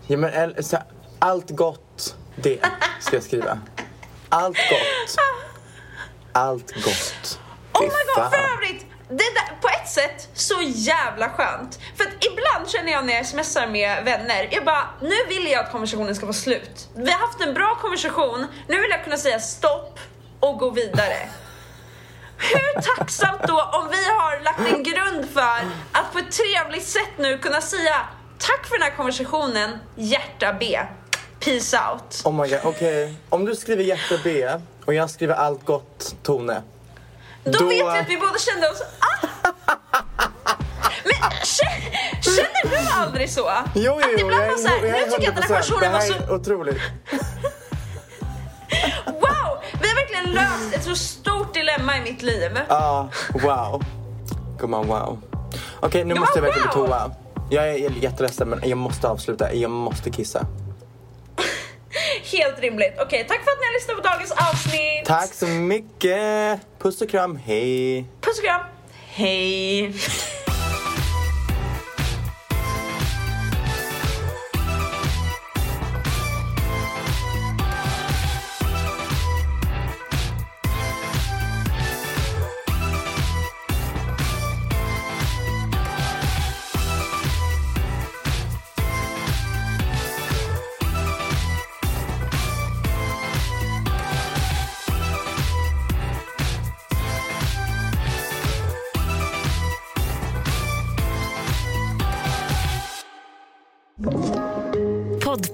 Ja, 0.06 0.16
men, 0.16 0.54
allt 1.18 1.50
gott, 1.50 2.16
det 2.36 2.58
ska 3.00 3.16
jag 3.16 3.22
skriva. 3.22 3.58
Allt 4.28 4.56
gott. 4.56 5.16
Allt 6.32 6.72
gott. 6.74 7.40
Oh 7.72 7.82
my 7.82 7.88
god, 7.88 8.32
för 8.32 8.38
övrigt! 8.56 8.85
Det 9.08 9.14
där, 9.34 9.60
på 9.60 9.68
ett 9.68 9.88
sätt 9.88 10.28
så 10.34 10.54
jävla 10.62 11.28
skönt. 11.30 11.78
För 11.96 12.04
att 12.04 12.24
ibland 12.24 12.68
känner 12.68 12.92
jag 12.92 13.06
när 13.06 13.14
jag 13.14 13.26
smsar 13.26 13.66
med 13.66 14.04
vänner, 14.04 14.48
jag 14.50 14.64
bara, 14.64 14.88
nu 15.00 15.14
vill 15.28 15.50
jag 15.50 15.64
att 15.64 15.72
konversationen 15.72 16.14
ska 16.14 16.26
vara 16.26 16.34
slut. 16.34 16.88
Vi 16.94 17.10
har 17.10 17.18
haft 17.18 17.40
en 17.40 17.54
bra 17.54 17.78
konversation, 17.80 18.46
nu 18.68 18.80
vill 18.80 18.90
jag 18.90 19.04
kunna 19.04 19.16
säga 19.16 19.40
stopp 19.40 19.98
och 20.40 20.58
gå 20.58 20.70
vidare. 20.70 21.28
Hur 22.38 22.80
tacksamt 22.96 23.42
då 23.46 23.62
om 23.62 23.88
vi 23.90 24.04
har 24.04 24.40
lagt 24.44 24.60
en 24.74 24.82
grund 24.82 25.30
för 25.34 25.60
att 25.92 26.12
på 26.12 26.18
ett 26.18 26.32
trevligt 26.32 26.86
sätt 26.86 27.18
nu 27.18 27.38
kunna 27.38 27.60
säga 27.60 27.94
tack 28.38 28.66
för 28.66 28.78
den 28.78 28.82
här 28.82 28.96
konversationen, 28.96 29.78
hjärta 29.94 30.56
B. 30.60 30.78
Peace 31.40 31.78
out. 31.90 32.22
Oh 32.24 32.42
my 32.42 32.48
god, 32.48 32.60
okej. 32.64 33.14
Om 33.28 33.44
du 33.44 33.54
skriver 33.54 33.84
hjärta 33.84 34.14
B 34.24 34.48
och 34.84 34.94
jag 34.94 35.10
skriver 35.10 35.34
allt 35.34 35.64
gott, 35.64 36.14
Tone. 36.22 36.62
Då, 37.46 37.58
Då- 37.58 37.68
vet 37.68 37.78
jag 37.78 37.98
att 37.98 38.08
vi 38.08 38.16
båda 38.18 38.38
kände 38.38 38.68
oss... 38.70 38.82
Ah! 38.98 39.26
Men 41.04 41.30
kä- 41.30 42.22
känner 42.22 42.70
du 42.70 42.76
aldrig 42.92 43.30
så? 43.30 43.50
Jo, 43.74 43.82
jo, 43.84 43.92
att 43.98 44.04
jo. 44.12 44.26
ibland 44.26 44.42
Jag, 44.44 44.48
var 44.50 44.56
så 44.56 44.68
här, 44.68 44.76
jag 44.84 44.92
nu 44.92 45.10
tycker 45.10 45.22
jag 45.22 45.28
att 45.30 45.36
den 45.36 45.42
här 45.44 45.50
100%. 45.50 45.56
personen 45.56 45.92
var 45.92 45.98
Det 46.00 46.06
så... 46.06 46.12
här 46.12 46.20
är 46.22 46.34
otroligt. 46.34 46.80
Wow! 49.06 49.58
Vi 49.82 49.88
har 49.88 49.94
verkligen 49.94 50.34
löst 50.34 50.74
ett 50.74 50.84
så 50.84 50.96
stort 50.96 51.54
dilemma 51.54 51.96
i 51.96 52.00
mitt 52.00 52.22
liv. 52.22 52.58
Ja, 52.68 53.08
wow. 53.42 53.82
Gumman, 54.58 54.86
wow. 54.86 55.18
Okej, 55.80 56.04
nu 56.04 56.08
Gumman, 56.08 56.20
måste 56.20 56.38
jag 56.38 56.42
verkligen 56.42 56.68
på 56.68 56.78
wow. 56.80 56.86
toa. 56.88 57.10
Jag 57.50 57.68
är 57.68 57.74
jätteledsen 58.02 58.48
men 58.48 58.68
jag 58.68 58.78
måste 58.78 59.08
avsluta. 59.08 59.54
Jag 59.54 59.70
måste 59.70 60.10
kissa. 60.10 60.46
Helt 62.32 62.60
rimligt. 62.60 62.94
Okej, 62.98 63.24
tack 63.28 63.44
för 63.44 63.50
att 63.50 63.58
ni 63.60 63.66
har 63.66 63.74
lyssnat 63.74 63.96
på 63.96 64.02
dagens 64.02 64.30
avsnitt. 64.30 65.04
Tack 65.04 65.34
så 65.34 65.46
mycket. 65.46 66.60
Puss 66.78 67.02
och 67.02 67.10
kram, 67.10 67.36
hej. 67.36 68.04
Puss 68.20 68.38
och 68.38 68.44
kram. 68.44 68.60
Hej. 69.06 69.92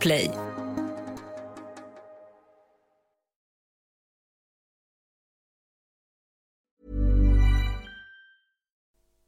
Podplay. 0.02 0.51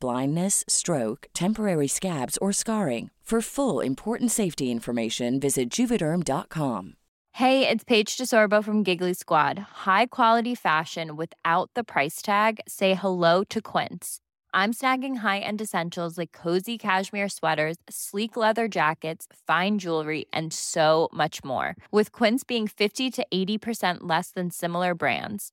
blindness, 0.00 0.64
stroke, 0.68 1.28
temporary 1.34 1.88
scabs, 1.88 2.36
or 2.38 2.52
scarring. 2.52 3.10
For 3.28 3.42
full 3.42 3.80
important 3.80 4.30
safety 4.30 4.70
information, 4.70 5.38
visit 5.38 5.68
juvederm.com. 5.68 6.94
Hey, 7.32 7.68
it's 7.68 7.84
Paige 7.84 8.16
DeSorbo 8.16 8.64
from 8.64 8.82
Giggly 8.82 9.12
Squad. 9.12 9.58
High 9.84 10.06
quality 10.06 10.54
fashion 10.54 11.14
without 11.14 11.68
the 11.74 11.84
price 11.84 12.22
tag. 12.22 12.58
Say 12.66 12.94
hello 12.94 13.44
to 13.50 13.60
Quince. 13.60 14.20
I'm 14.54 14.72
snagging 14.72 15.16
high-end 15.16 15.60
essentials 15.60 16.16
like 16.16 16.32
cozy 16.32 16.78
cashmere 16.78 17.28
sweaters, 17.28 17.76
sleek 17.90 18.34
leather 18.34 18.66
jackets, 18.66 19.26
fine 19.46 19.78
jewelry, 19.78 20.24
and 20.32 20.52
so 20.52 21.10
much 21.12 21.44
more. 21.44 21.76
With 21.92 22.12
Quince 22.12 22.44
being 22.44 22.66
50 22.66 23.10
to 23.10 23.26
80% 23.30 23.98
less 24.00 24.30
than 24.30 24.50
similar 24.50 24.94
brands. 24.94 25.52